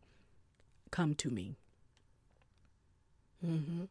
come 0.90 1.14
to 1.16 1.28
me. 1.28 1.56
Mm-hmm. 3.46 3.84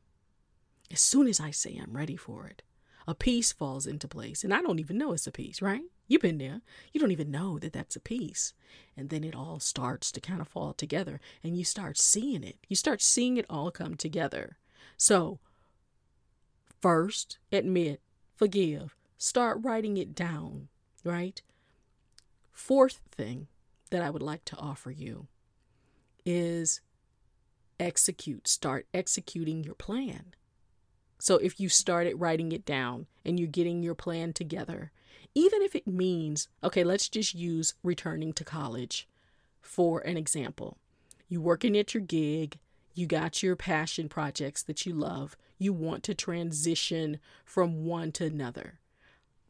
As 0.92 1.02
soon 1.02 1.28
as 1.28 1.40
I 1.40 1.52
say 1.52 1.80
I'm 1.80 1.96
ready 1.96 2.16
for 2.16 2.48
it, 2.48 2.64
a 3.08 3.14
piece 3.14 3.52
falls 3.52 3.86
into 3.86 4.08
place. 4.08 4.44
And 4.44 4.54
I 4.54 4.62
don't 4.62 4.80
even 4.80 4.98
know 4.98 5.14
it's 5.14 5.28
a 5.28 5.32
piece, 5.32 5.62
right? 5.62 5.84
You've 6.12 6.22
been 6.22 6.38
there. 6.38 6.62
You 6.92 7.00
don't 7.00 7.12
even 7.12 7.32
know 7.32 7.58
that 7.60 7.74
that's 7.74 7.96
a 7.96 8.02
piece. 8.02 8.54
And 8.98 9.10
then 9.10 9.24
it 9.24 9.36
all 9.36 9.60
starts 9.60 10.12
to 10.12 10.22
kind 10.22 10.42
of 10.42 10.48
fall 10.48 10.74
together 10.74 11.20
and 11.44 11.58
you 11.58 11.64
start 11.64 11.98
seeing 11.98 12.44
it. 12.44 12.58
You 12.68 12.76
start 12.76 13.02
seeing 13.02 13.38
it 13.38 13.46
all 13.50 13.72
come 13.72 13.96
together. 13.96 14.58
So, 14.98 15.40
first, 16.82 17.38
admit, 17.52 18.02
forgive, 18.36 18.96
start 19.18 19.60
writing 19.62 19.98
it 19.98 20.14
down 20.14 20.68
right? 21.04 21.42
Fourth 22.52 23.02
thing 23.12 23.48
that 23.90 24.02
I 24.02 24.10
would 24.10 24.22
like 24.22 24.46
to 24.46 24.58
offer 24.58 24.92
you 24.92 25.28
is 26.26 26.82
execute, 27.80 28.48
start 28.48 28.86
executing 28.94 29.64
your 29.64 29.74
plan. 29.74 30.34
So 31.20 31.38
if 31.38 31.60
you 31.60 31.70
started 31.70 32.16
writing 32.16 32.52
it 32.52 32.66
down 32.66 33.08
and 33.26 33.40
you're 33.40 33.48
getting 33.48 33.84
your 33.84 33.96
plan 33.96 34.34
together, 34.34 34.92
even 35.34 35.62
if 35.62 35.76
it 35.76 35.88
means, 35.88 36.48
okay, 36.64 36.84
let's 36.84 37.10
just 37.10 37.34
use 37.34 37.74
returning 37.84 38.34
to 38.34 38.44
college 38.44 39.08
for 39.62 40.00
an 40.02 40.18
example. 40.18 40.78
You're 41.30 41.42
working 41.42 41.78
at 41.78 41.94
your 41.94 42.02
gig, 42.02 42.60
you 42.94 43.08
got 43.08 43.42
your 43.42 43.56
passion 43.56 44.10
projects 44.10 44.64
that 44.64 44.86
you 44.86 44.94
love, 44.94 45.38
you 45.58 45.72
want 45.72 46.04
to 46.04 46.14
transition 46.14 47.20
from 47.46 47.86
one 47.86 48.12
to 48.14 48.26
another. 48.26 48.80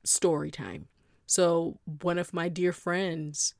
Story 0.03 0.51
time. 0.51 0.87
So, 1.25 1.79
one 2.01 2.17
of 2.17 2.33
my 2.33 2.49
dear 2.49 2.73
friends, 2.73 3.55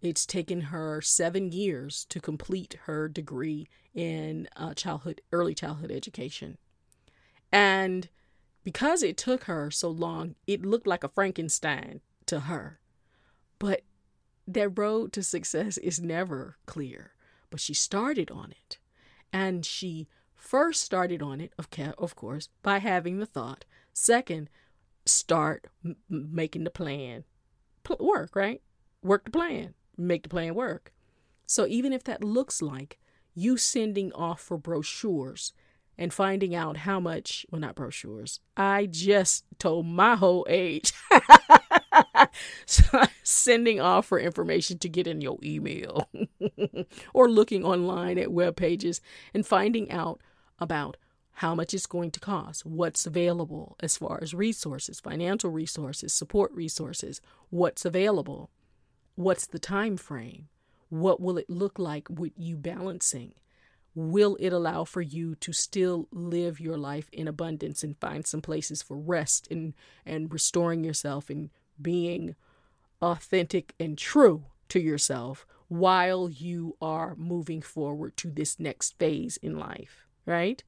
it's 0.00 0.24
taken 0.24 0.60
her 0.62 1.00
seven 1.00 1.50
years 1.50 2.04
to 2.10 2.20
complete 2.20 2.78
her 2.84 3.08
degree 3.08 3.68
in 3.94 4.48
uh, 4.56 4.74
childhood, 4.74 5.20
early 5.32 5.54
childhood 5.54 5.90
education. 5.90 6.58
And 7.50 8.08
because 8.66 9.04
it 9.04 9.16
took 9.16 9.44
her 9.44 9.70
so 9.70 9.88
long, 9.88 10.34
it 10.48 10.66
looked 10.66 10.88
like 10.88 11.04
a 11.04 11.08
Frankenstein 11.08 12.00
to 12.26 12.40
her. 12.40 12.80
But 13.60 13.82
that 14.44 14.76
road 14.76 15.12
to 15.12 15.22
success 15.22 15.78
is 15.78 16.00
never 16.00 16.56
clear. 16.66 17.12
But 17.48 17.60
she 17.60 17.74
started 17.74 18.28
on 18.28 18.50
it. 18.50 18.78
And 19.32 19.64
she 19.64 20.08
first 20.34 20.82
started 20.82 21.22
on 21.22 21.40
it, 21.40 21.52
of, 21.96 22.16
course, 22.16 22.48
by 22.64 22.80
having 22.80 23.20
the 23.20 23.26
thought. 23.26 23.64
Second, 23.92 24.50
start 25.04 25.68
m- 25.84 25.94
making 26.10 26.64
the 26.64 26.70
plan 26.70 27.22
P- 27.84 27.94
work, 28.00 28.34
right? 28.34 28.62
Work 29.00 29.26
the 29.26 29.30
plan, 29.30 29.74
make 29.96 30.24
the 30.24 30.28
plan 30.28 30.56
work. 30.56 30.92
So 31.46 31.68
even 31.68 31.92
if 31.92 32.02
that 32.02 32.24
looks 32.24 32.60
like 32.60 32.98
you 33.32 33.58
sending 33.58 34.12
off 34.12 34.40
for 34.40 34.58
brochures 34.58 35.52
and 35.98 36.12
finding 36.12 36.54
out 36.54 36.78
how 36.78 37.00
much, 37.00 37.46
well, 37.50 37.60
not 37.60 37.74
brochures, 37.74 38.40
I 38.56 38.86
just 38.86 39.44
told 39.58 39.86
my 39.86 40.14
whole 40.14 40.46
age. 40.48 40.92
so 42.66 43.02
sending 43.22 43.80
off 43.80 44.06
for 44.06 44.18
information 44.18 44.78
to 44.78 44.88
get 44.88 45.06
in 45.06 45.20
your 45.20 45.38
email 45.42 46.08
or 47.14 47.30
looking 47.30 47.64
online 47.64 48.18
at 48.18 48.32
web 48.32 48.56
pages 48.56 49.00
and 49.32 49.46
finding 49.46 49.90
out 49.90 50.20
about 50.58 50.96
how 51.36 51.54
much 51.54 51.74
it's 51.74 51.86
going 51.86 52.10
to 52.10 52.20
cost, 52.20 52.64
what's 52.64 53.04
available 53.04 53.76
as 53.80 53.98
far 53.98 54.18
as 54.22 54.32
resources, 54.32 55.00
financial 55.00 55.50
resources, 55.50 56.12
support 56.14 56.50
resources, 56.52 57.20
what's 57.50 57.84
available, 57.84 58.50
what's 59.16 59.46
the 59.46 59.58
time 59.58 59.98
frame, 59.98 60.48
what 60.88 61.20
will 61.20 61.36
it 61.36 61.50
look 61.50 61.78
like 61.78 62.08
with 62.08 62.32
you 62.36 62.56
balancing? 62.56 63.34
Will 63.96 64.36
it 64.38 64.52
allow 64.52 64.84
for 64.84 65.00
you 65.00 65.34
to 65.36 65.54
still 65.54 66.06
live 66.12 66.60
your 66.60 66.76
life 66.76 67.08
in 67.14 67.26
abundance 67.26 67.82
and 67.82 67.98
find 67.98 68.26
some 68.26 68.42
places 68.42 68.82
for 68.82 68.94
rest 68.94 69.48
and, 69.50 69.72
and 70.04 70.30
restoring 70.30 70.84
yourself 70.84 71.30
and 71.30 71.48
being 71.80 72.36
authentic 73.00 73.74
and 73.80 73.96
true 73.96 74.44
to 74.68 74.78
yourself 74.78 75.46
while 75.68 76.28
you 76.28 76.76
are 76.78 77.14
moving 77.16 77.62
forward 77.62 78.18
to 78.18 78.30
this 78.30 78.60
next 78.60 78.98
phase 78.98 79.38
in 79.38 79.58
life, 79.58 80.06
right? 80.26 80.62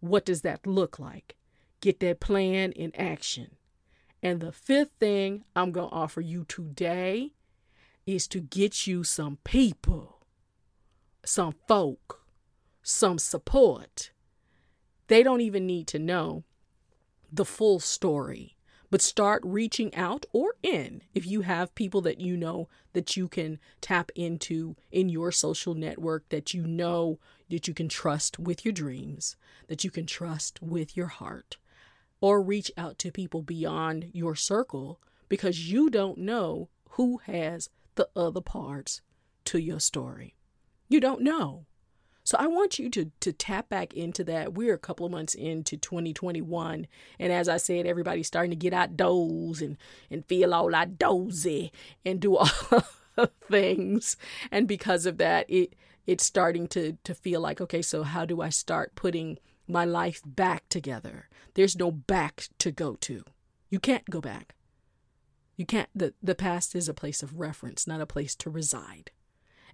What 0.00 0.26
does 0.26 0.42
that 0.42 0.66
look 0.66 0.98
like? 0.98 1.36
Get 1.80 2.00
that 2.00 2.20
plan 2.20 2.72
in 2.72 2.94
action. 2.94 3.56
And 4.22 4.40
the 4.40 4.52
fifth 4.52 4.92
thing 5.00 5.44
I'm 5.56 5.72
going 5.72 5.88
to 5.88 5.96
offer 5.96 6.20
you 6.20 6.44
today 6.44 7.32
is 8.06 8.28
to 8.28 8.40
get 8.40 8.86
you 8.86 9.04
some 9.04 9.38
people, 9.42 10.20
some 11.24 11.54
folk, 11.66 12.23
some 12.84 13.18
support. 13.18 14.10
They 15.08 15.22
don't 15.22 15.40
even 15.40 15.66
need 15.66 15.88
to 15.88 15.98
know 15.98 16.44
the 17.32 17.44
full 17.44 17.80
story, 17.80 18.56
but 18.90 19.00
start 19.02 19.42
reaching 19.44 19.92
out 19.94 20.26
or 20.32 20.54
in 20.62 21.02
if 21.14 21.26
you 21.26 21.40
have 21.40 21.74
people 21.74 22.00
that 22.02 22.20
you 22.20 22.36
know 22.36 22.68
that 22.92 23.16
you 23.16 23.26
can 23.26 23.58
tap 23.80 24.12
into 24.14 24.76
in 24.92 25.08
your 25.08 25.32
social 25.32 25.74
network 25.74 26.28
that 26.28 26.54
you 26.54 26.66
know 26.66 27.18
that 27.50 27.66
you 27.66 27.74
can 27.74 27.88
trust 27.88 28.38
with 28.38 28.64
your 28.64 28.72
dreams, 28.72 29.34
that 29.66 29.82
you 29.82 29.90
can 29.90 30.06
trust 30.06 30.62
with 30.62 30.96
your 30.96 31.08
heart, 31.08 31.56
or 32.20 32.42
reach 32.42 32.70
out 32.76 32.98
to 32.98 33.10
people 33.10 33.42
beyond 33.42 34.10
your 34.12 34.36
circle 34.36 35.00
because 35.28 35.70
you 35.70 35.88
don't 35.88 36.18
know 36.18 36.68
who 36.90 37.18
has 37.26 37.70
the 37.94 38.08
other 38.14 38.40
parts 38.40 39.00
to 39.44 39.58
your 39.58 39.80
story. 39.80 40.36
You 40.88 41.00
don't 41.00 41.22
know. 41.22 41.66
So 42.24 42.38
I 42.40 42.46
want 42.46 42.78
you 42.78 42.88
to 42.90 43.10
to 43.20 43.32
tap 43.32 43.68
back 43.68 43.92
into 43.92 44.24
that. 44.24 44.54
We're 44.54 44.74
a 44.74 44.78
couple 44.78 45.04
of 45.04 45.12
months 45.12 45.34
into 45.34 45.76
2021, 45.76 46.86
and 47.18 47.32
as 47.32 47.48
I 47.48 47.58
said, 47.58 47.86
everybody's 47.86 48.26
starting 48.26 48.50
to 48.50 48.56
get 48.56 48.72
outdoors 48.72 49.60
and 49.60 49.76
and 50.10 50.24
feel 50.24 50.54
all 50.54 50.74
out 50.74 50.98
dozy 50.98 51.70
and 52.04 52.20
do 52.20 52.36
all 52.36 53.28
things. 53.50 54.16
And 54.50 54.66
because 54.66 55.04
of 55.04 55.18
that, 55.18 55.44
it 55.50 55.74
it's 56.06 56.24
starting 56.24 56.66
to 56.68 56.96
to 57.04 57.14
feel 57.14 57.40
like 57.40 57.60
okay 57.60 57.80
so 57.80 58.02
how 58.02 58.26
do 58.26 58.42
i 58.42 58.50
start 58.50 58.94
putting 58.94 59.38
my 59.66 59.84
life 59.84 60.20
back 60.24 60.68
together? 60.68 61.28
There's 61.54 61.76
no 61.76 61.90
back 61.90 62.48
to 62.58 62.70
go 62.70 62.96
to. 62.96 63.24
You 63.70 63.80
can't 63.80 64.08
go 64.10 64.20
back. 64.20 64.54
You 65.56 65.64
can't 65.64 65.88
the, 65.94 66.14
the 66.22 66.34
past 66.34 66.74
is 66.74 66.88
a 66.88 66.94
place 66.94 67.22
of 67.22 67.38
reference 67.38 67.86
not 67.86 68.00
a 68.00 68.06
place 68.06 68.34
to 68.36 68.50
reside. 68.50 69.10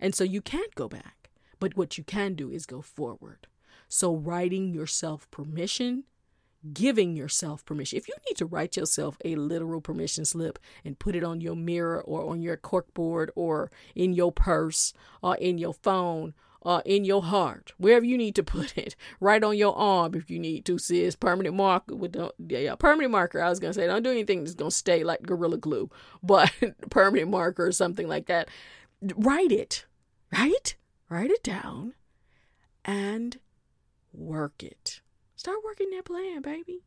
And 0.01 0.15
so 0.15 0.25
you 0.25 0.41
can't 0.41 0.75
go 0.75 0.89
back 0.89 1.20
but 1.61 1.77
what 1.77 1.97
you 1.97 2.03
can 2.03 2.35
do 2.35 2.51
is 2.51 2.67
go 2.67 2.83
forward 2.83 3.47
so 3.89 4.15
writing 4.15 4.75
yourself 4.75 5.31
permission 5.31 6.05
giving 6.73 7.17
yourself 7.17 7.65
permission. 7.65 7.99
If 7.99 8.09
you 8.09 8.15
need 8.29 8.37
to 8.37 8.47
write 8.47 8.77
yourself 8.77 9.17
a 9.25 9.35
literal 9.35 9.81
permission 9.81 10.25
slip 10.25 10.59
and 10.85 10.99
put 10.99 11.15
it 11.15 11.25
on 11.25 11.41
your 11.41 11.57
mirror 11.57 12.01
or 12.01 12.31
on 12.31 12.43
your 12.43 12.57
corkboard 12.57 13.29
or 13.35 13.71
in 13.95 14.13
your 14.13 14.33
purse 14.33 14.93
or 15.23 15.37
in 15.37 15.59
your 15.59 15.75
phone 15.75 16.35
or 16.63 16.83
in 16.85 17.05
your 17.05 17.23
heart, 17.23 17.73
wherever 17.79 18.05
you 18.05 18.19
need 18.19 18.35
to 18.35 18.43
put 18.43 18.77
it, 18.77 18.95
right 19.21 19.43
on 19.43 19.57
your 19.57 19.75
arm 19.77 20.15
if 20.15 20.31
you 20.31 20.39
need 20.39 20.65
to, 20.67 20.79
sis. 20.79 21.17
Permanent 21.17 21.57
marker 21.57 21.97
with 21.97 22.13
the 22.13 22.33
yeah, 22.39 22.75
permanent 22.75 23.13
marker. 23.13 23.41
I 23.41 23.49
was 23.49 23.61
gonna 23.61 23.73
say 23.73 23.87
don't 23.87 24.03
do 24.03 24.11
anything 24.11 24.41
that's 24.41 24.55
gonna 24.55 24.71
stay 24.71 25.03
like 25.03 25.23
gorilla 25.23 25.57
glue, 25.57 25.91
but 26.23 26.53
permanent 26.91 27.31
marker 27.31 27.67
or 27.67 27.73
something 27.73 28.07
like 28.07 28.27
that. 28.27 28.49
Write 29.17 29.53
it, 29.53 29.87
right? 30.31 30.77
Write 31.11 31.31
it 31.31 31.43
down 31.43 31.95
and 32.85 33.41
work 34.13 34.63
it. 34.63 35.01
Start 35.35 35.59
working 35.65 35.91
that 35.91 36.05
plan, 36.05 36.41
baby. 36.41 36.85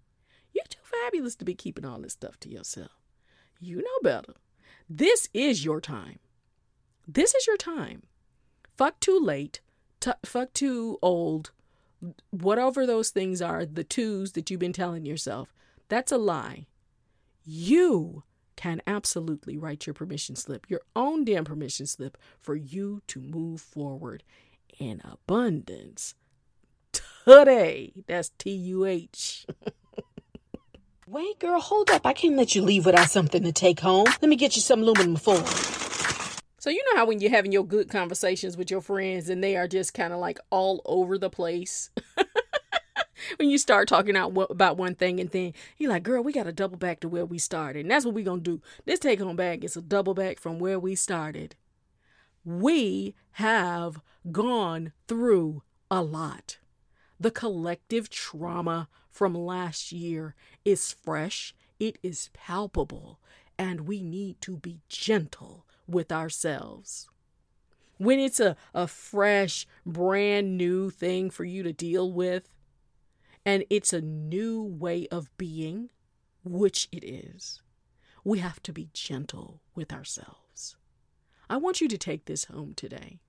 You're 0.53 0.63
too 0.69 0.80
fabulous 0.82 1.36
to 1.36 1.45
be 1.45 1.55
keeping 1.55 1.84
all 1.84 1.99
this 1.99 2.13
stuff 2.13 2.39
to 2.39 2.49
yourself. 2.49 2.91
You 3.59 3.78
know 3.78 3.99
better. 4.01 4.36
This 4.89 5.28
is 5.34 5.65
your 5.65 5.82
time. 5.82 6.19
This 7.05 7.36
is 7.36 7.45
your 7.45 7.57
time. 7.57 8.03
Fuck 8.78 9.01
too 9.01 9.19
late. 9.19 9.59
T- 9.99 10.11
fuck 10.24 10.53
too 10.53 10.99
old. 11.01 11.51
Whatever 12.30 12.86
those 12.86 13.09
things 13.09 13.41
are, 13.41 13.65
the 13.65 13.84
twos 13.84 14.34
that 14.34 14.49
you've 14.49 14.59
been 14.59 14.74
telling 14.74 15.05
yourself, 15.05 15.53
that's 15.89 16.11
a 16.13 16.17
lie. 16.17 16.67
You 17.43 18.24
can 18.56 18.82
absolutely 18.88 19.58
write 19.58 19.86
your 19.86 19.93
permission 19.93 20.36
slip, 20.36 20.70
your 20.70 20.82
own 20.95 21.26
damn 21.26 21.45
permission 21.45 21.86
slip, 21.86 22.18
for 22.39 22.56
you 22.56 23.01
to 23.08 23.20
move 23.20 23.62
forward 23.62 24.24
in 24.80 25.01
abundance 25.04 26.16
today. 27.26 27.93
That's 28.08 28.30
T 28.38 28.51
U 28.51 28.86
H. 28.86 29.45
Wait, 31.08 31.38
girl, 31.39 31.60
hold 31.60 31.89
up. 31.91 32.06
I 32.06 32.14
can't 32.14 32.38
let 32.38 32.56
you 32.56 32.62
leave 32.62 32.86
without 32.86 33.10
something 33.10 33.43
to 33.43 33.51
take 33.51 33.82
home. 33.82 34.06
Let 34.06 34.30
me 34.30 34.36
get 34.36 34.56
you 34.56 34.62
some 34.62 34.82
aluminum 34.82 35.16
foil. 35.18 35.45
So 36.60 36.70
you 36.70 36.82
know 36.86 36.97
how 36.97 37.06
when 37.06 37.20
you're 37.20 37.30
having 37.30 37.51
your 37.51 37.66
good 37.66 37.89
conversations 37.89 38.56
with 38.56 38.72
your 38.72 38.80
friends 38.80 39.28
and 39.28 39.43
they 39.43 39.58
are 39.58 39.68
just 39.68 39.93
kind 39.93 40.14
of 40.14 40.20
like 40.20 40.39
all 40.49 40.82
over 40.86 41.18
the 41.18 41.30
place. 41.30 41.89
when 43.38 43.49
you 43.49 43.57
start 43.57 43.88
talking 43.88 44.15
out 44.15 44.32
what, 44.32 44.51
about 44.51 44.78
one 44.78 44.95
thing 44.95 45.19
and 45.19 45.30
then 45.32 45.53
you're 45.78 45.91
like, 45.91 46.03
girl, 46.03 46.24
we 46.24 46.34
got 46.34 46.43
to 46.43 46.51
double 46.51 46.78
back 46.78 46.99
to 47.01 47.09
where 47.09 47.26
we 47.26 47.38
started. 47.38 47.82
And 47.82 47.91
that's 47.91 48.05
what 48.05 48.13
we're 48.13 48.26
going 48.26 48.43
to 48.43 48.57
do. 48.57 48.61
This 48.86 48.99
take 48.99 49.19
home 49.19 49.36
bag 49.36 49.63
is 49.63 49.78
a 49.78 49.82
double 49.82 50.13
back 50.13 50.39
from 50.39 50.59
where 50.59 50.80
we 50.80 50.95
started. 50.95 51.55
We 52.45 53.15
have 53.34 54.01
gone 54.32 54.93
through 55.07 55.63
a 55.89 56.01
lot. 56.01 56.57
The 57.19 57.32
collective 57.32 58.09
trauma 58.09 58.89
from 59.09 59.36
last 59.36 59.91
year 59.91 60.36
is 60.65 60.91
fresh, 60.91 61.55
it 61.80 61.97
is 62.03 62.30
palpable, 62.34 63.19
and 63.57 63.82
we 63.82 64.01
need 64.01 64.41
to 64.41 64.57
be 64.57 64.82
gentle 64.89 65.65
with 65.88 66.11
ourselves. 66.11 67.07
When 67.97 68.19
it's 68.19 68.39
a, 68.39 68.57
a 68.74 68.88
fresh, 68.88 69.67
brand 69.86 70.57
new 70.57 70.89
thing 70.89 71.30
for 71.30 71.45
you 71.45 71.63
to 71.63 71.71
deal 71.71 72.11
with, 72.11 72.49
and 73.46 73.66
it's 73.70 73.94
a 73.94 74.02
new 74.02 74.62
way 74.62 75.08
of 75.12 75.36
being, 75.38 75.89
which 76.44 76.88
it 76.91 77.04
is, 77.04 77.62
we 78.24 78.39
have 78.39 78.62
to 78.64 78.74
be 78.74 78.89
gentle 78.94 79.62
with 79.76 79.91
ourselves. 79.91 80.78
I 81.50 81.58
want 81.58 81.82
you 81.82 81.88
to 81.89 81.98
take 81.98 82.26
this 82.26 82.46
home 82.46 82.74
today. 82.74 83.20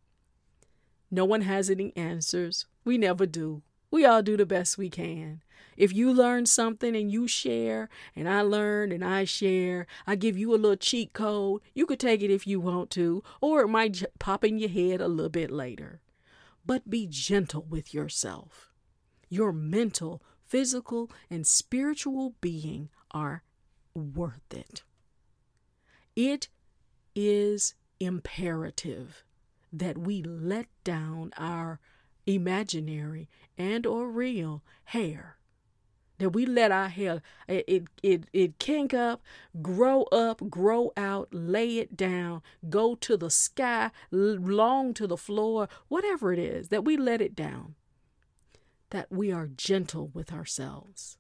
No 1.11 1.25
one 1.25 1.43
has 1.43 1.69
any 1.69 1.93
answers. 1.97 2.67
We 2.85 2.97
never 2.99 3.27
do. 3.27 3.63
We 3.91 4.05
all 4.05 4.23
do 4.23 4.37
the 4.37 4.47
best 4.47 4.79
we 4.79 4.91
can. 4.91 5.43
If 5.77 5.93
you 5.93 6.13
learn 6.13 6.47
something 6.47 6.97
and 6.97 7.11
you 7.11 7.29
share, 7.29 7.89
and 8.15 8.29
I 8.29 8.43
learn 8.43 8.93
and 8.93 9.05
I 9.05 9.25
share, 9.25 9.87
I 10.07 10.17
give 10.17 10.39
you 10.39 10.53
a 10.53 10.57
little 10.57 10.77
cheat 10.77 11.13
code. 11.13 11.63
You 11.75 11.87
could 11.87 12.01
take 12.01 12.23
it 12.23 12.31
if 12.31 12.47
you 12.47 12.61
want 12.61 12.91
to, 12.91 13.23
or 13.41 13.63
it 13.63 13.69
might 13.69 14.03
pop 14.19 14.45
in 14.45 14.59
your 14.59 14.69
head 14.69 15.01
a 15.01 15.09
little 15.09 15.31
bit 15.31 15.51
later. 15.51 16.01
But 16.67 16.91
be 16.91 17.07
gentle 17.09 17.67
with 17.69 17.93
yourself. 17.93 18.74
Your 19.29 19.53
mental, 19.53 20.23
physical, 20.47 21.11
and 21.31 21.47
spiritual 21.47 22.35
being 22.41 22.91
are 23.11 23.43
worth 23.95 24.53
it. 24.53 24.83
It 26.17 26.49
is 27.15 27.75
imperative 28.01 29.25
that 29.73 29.99
we 29.99 30.23
let 30.23 30.67
down 30.85 31.33
our 31.37 31.81
imaginary 32.27 33.29
and 33.59 33.87
or 33.87 34.09
real 34.09 34.63
hair 34.85 35.39
that 36.19 36.31
we 36.31 36.47
let 36.47 36.71
our 36.71 36.89
hair 36.89 37.23
it, 37.49 37.65
it 37.67 37.85
it 38.03 38.25
it 38.33 38.59
kink 38.59 38.95
up 38.95 39.23
grow 39.61 40.03
up 40.05 40.49
grow 40.49 40.93
out 40.97 41.29
lay 41.33 41.79
it 41.79 41.97
down 41.97 42.43
go 42.71 42.95
to 42.95 43.17
the 43.17 43.31
sky 43.31 43.91
long 44.11 44.95
to 44.95 45.07
the 45.07 45.17
floor 45.17 45.69
whatever 45.89 46.33
it 46.33 46.39
is 46.39 46.69
that 46.69 46.85
we 46.85 46.97
let 46.97 47.21
it 47.21 47.35
down 47.35 47.75
that 48.95 49.11
we 49.11 49.31
are 49.33 49.49
gentle 49.49 50.11
with 50.15 50.33
ourselves 50.33 51.19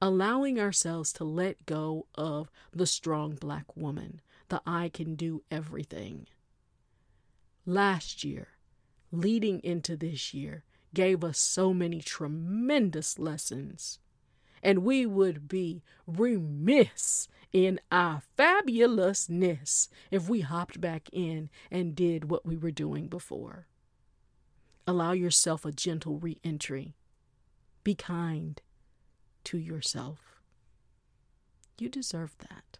allowing 0.00 0.60
ourselves 0.60 1.12
to 1.12 1.24
let 1.24 1.66
go 1.66 2.06
of 2.14 2.48
the 2.72 2.86
strong 2.86 3.34
black 3.34 3.76
woman 3.76 4.20
the 4.48 4.60
i 4.66 4.88
can 4.88 5.14
do 5.14 5.42
everything 5.50 6.26
last 7.66 8.22
year 8.22 8.48
leading 9.10 9.60
into 9.60 9.96
this 9.96 10.32
year 10.32 10.64
gave 10.94 11.24
us 11.24 11.38
so 11.38 11.74
many 11.74 12.00
tremendous 12.00 13.18
lessons. 13.18 13.98
And 14.62 14.80
we 14.80 15.06
would 15.06 15.48
be 15.48 15.82
remiss 16.06 17.28
in 17.52 17.80
our 17.92 18.22
fabulousness 18.36 19.88
if 20.10 20.28
we 20.28 20.40
hopped 20.40 20.80
back 20.80 21.08
in 21.12 21.48
and 21.70 21.94
did 21.94 22.30
what 22.30 22.44
we 22.44 22.56
were 22.56 22.70
doing 22.70 23.08
before. 23.08 23.66
Allow 24.86 25.12
yourself 25.12 25.64
a 25.64 25.72
gentle 25.72 26.18
re 26.18 26.38
entry. 26.42 26.96
Be 27.88 27.94
kind 27.94 28.60
to 29.44 29.56
yourself. 29.56 30.42
You 31.78 31.88
deserve 31.88 32.36
that. 32.36 32.76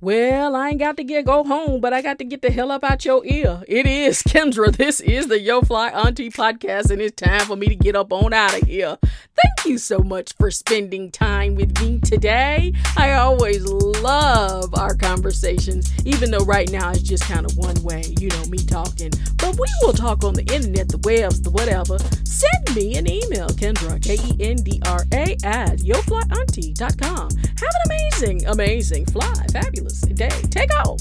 Well, 0.00 0.54
I 0.54 0.68
ain't 0.68 0.78
got 0.78 0.96
to 0.98 1.02
get 1.02 1.24
go 1.24 1.42
home, 1.42 1.80
but 1.80 1.92
I 1.92 2.02
got 2.02 2.18
to 2.18 2.24
get 2.24 2.40
the 2.40 2.52
hell 2.52 2.70
up 2.70 2.84
out 2.84 3.04
your 3.04 3.26
ear. 3.26 3.64
It 3.66 3.84
is 3.84 4.22
Kendra. 4.28 4.74
This 4.76 5.00
is 5.00 5.26
the 5.26 5.40
Yo 5.40 5.60
Fly 5.60 5.88
Auntie 5.88 6.30
podcast, 6.30 6.90
and 6.90 7.02
it's 7.02 7.20
time 7.20 7.40
for 7.46 7.56
me 7.56 7.66
to 7.66 7.74
get 7.74 7.96
up 7.96 8.12
on 8.12 8.32
out 8.32 8.62
of 8.62 8.68
here. 8.68 8.96
Thank 9.02 9.66
you 9.66 9.76
so 9.76 9.98
much 9.98 10.34
for 10.36 10.52
spending 10.52 11.10
time 11.10 11.56
with 11.56 11.80
me 11.80 11.98
today. 11.98 12.74
I 12.96 13.14
always 13.14 13.64
love 13.64 14.72
our 14.76 14.94
conversations, 14.94 15.90
even 16.06 16.30
though 16.30 16.44
right 16.44 16.70
now 16.70 16.90
it's 16.90 17.02
just 17.02 17.24
kind 17.24 17.44
of 17.44 17.56
one 17.56 17.82
way, 17.82 18.04
you 18.20 18.28
know, 18.28 18.44
me 18.44 18.58
talking. 18.58 19.10
But 19.36 19.58
we 19.58 19.66
will 19.82 19.94
talk 19.94 20.22
on 20.22 20.34
the 20.34 20.44
internet, 20.54 20.88
the 20.90 20.98
webs, 20.98 21.42
the 21.42 21.50
whatever. 21.50 21.98
Send 22.22 22.76
me 22.76 22.96
an 22.98 23.08
email, 23.08 23.48
Kendra, 23.48 24.00
K 24.00 24.14
E 24.14 24.36
N 24.48 24.58
D 24.58 24.80
R 24.86 25.04
A, 25.12 25.36
at 25.42 25.78
yoflyauntie.com. 25.78 27.30
Have 27.30 27.74
an 27.84 27.90
amazing, 27.90 28.46
amazing, 28.46 29.06
fly, 29.06 29.34
fabulous 29.52 29.77
day. 30.14 30.28
Take 30.50 30.74
off. 30.84 31.00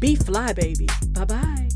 Be 0.00 0.14
fly, 0.16 0.52
baby. 0.52 0.86
Bye 1.12 1.24
bye. 1.24 1.67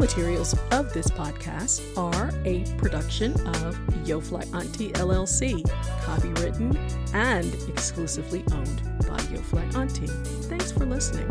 Materials 0.00 0.56
of 0.72 0.90
this 0.94 1.08
podcast 1.08 1.82
are 1.98 2.32
a 2.46 2.64
production 2.78 3.34
of 3.58 4.08
Yo 4.08 4.18
Fly 4.18 4.42
Auntie 4.54 4.92
LLC, 4.92 5.60
copywritten 6.04 6.74
and 7.14 7.54
exclusively 7.68 8.42
owned 8.52 8.82
by 9.06 9.20
Yo 9.30 9.38
Fly 9.42 9.62
Auntie. 9.76 10.06
Thanks 10.48 10.72
for 10.72 10.86
listening. 10.86 11.28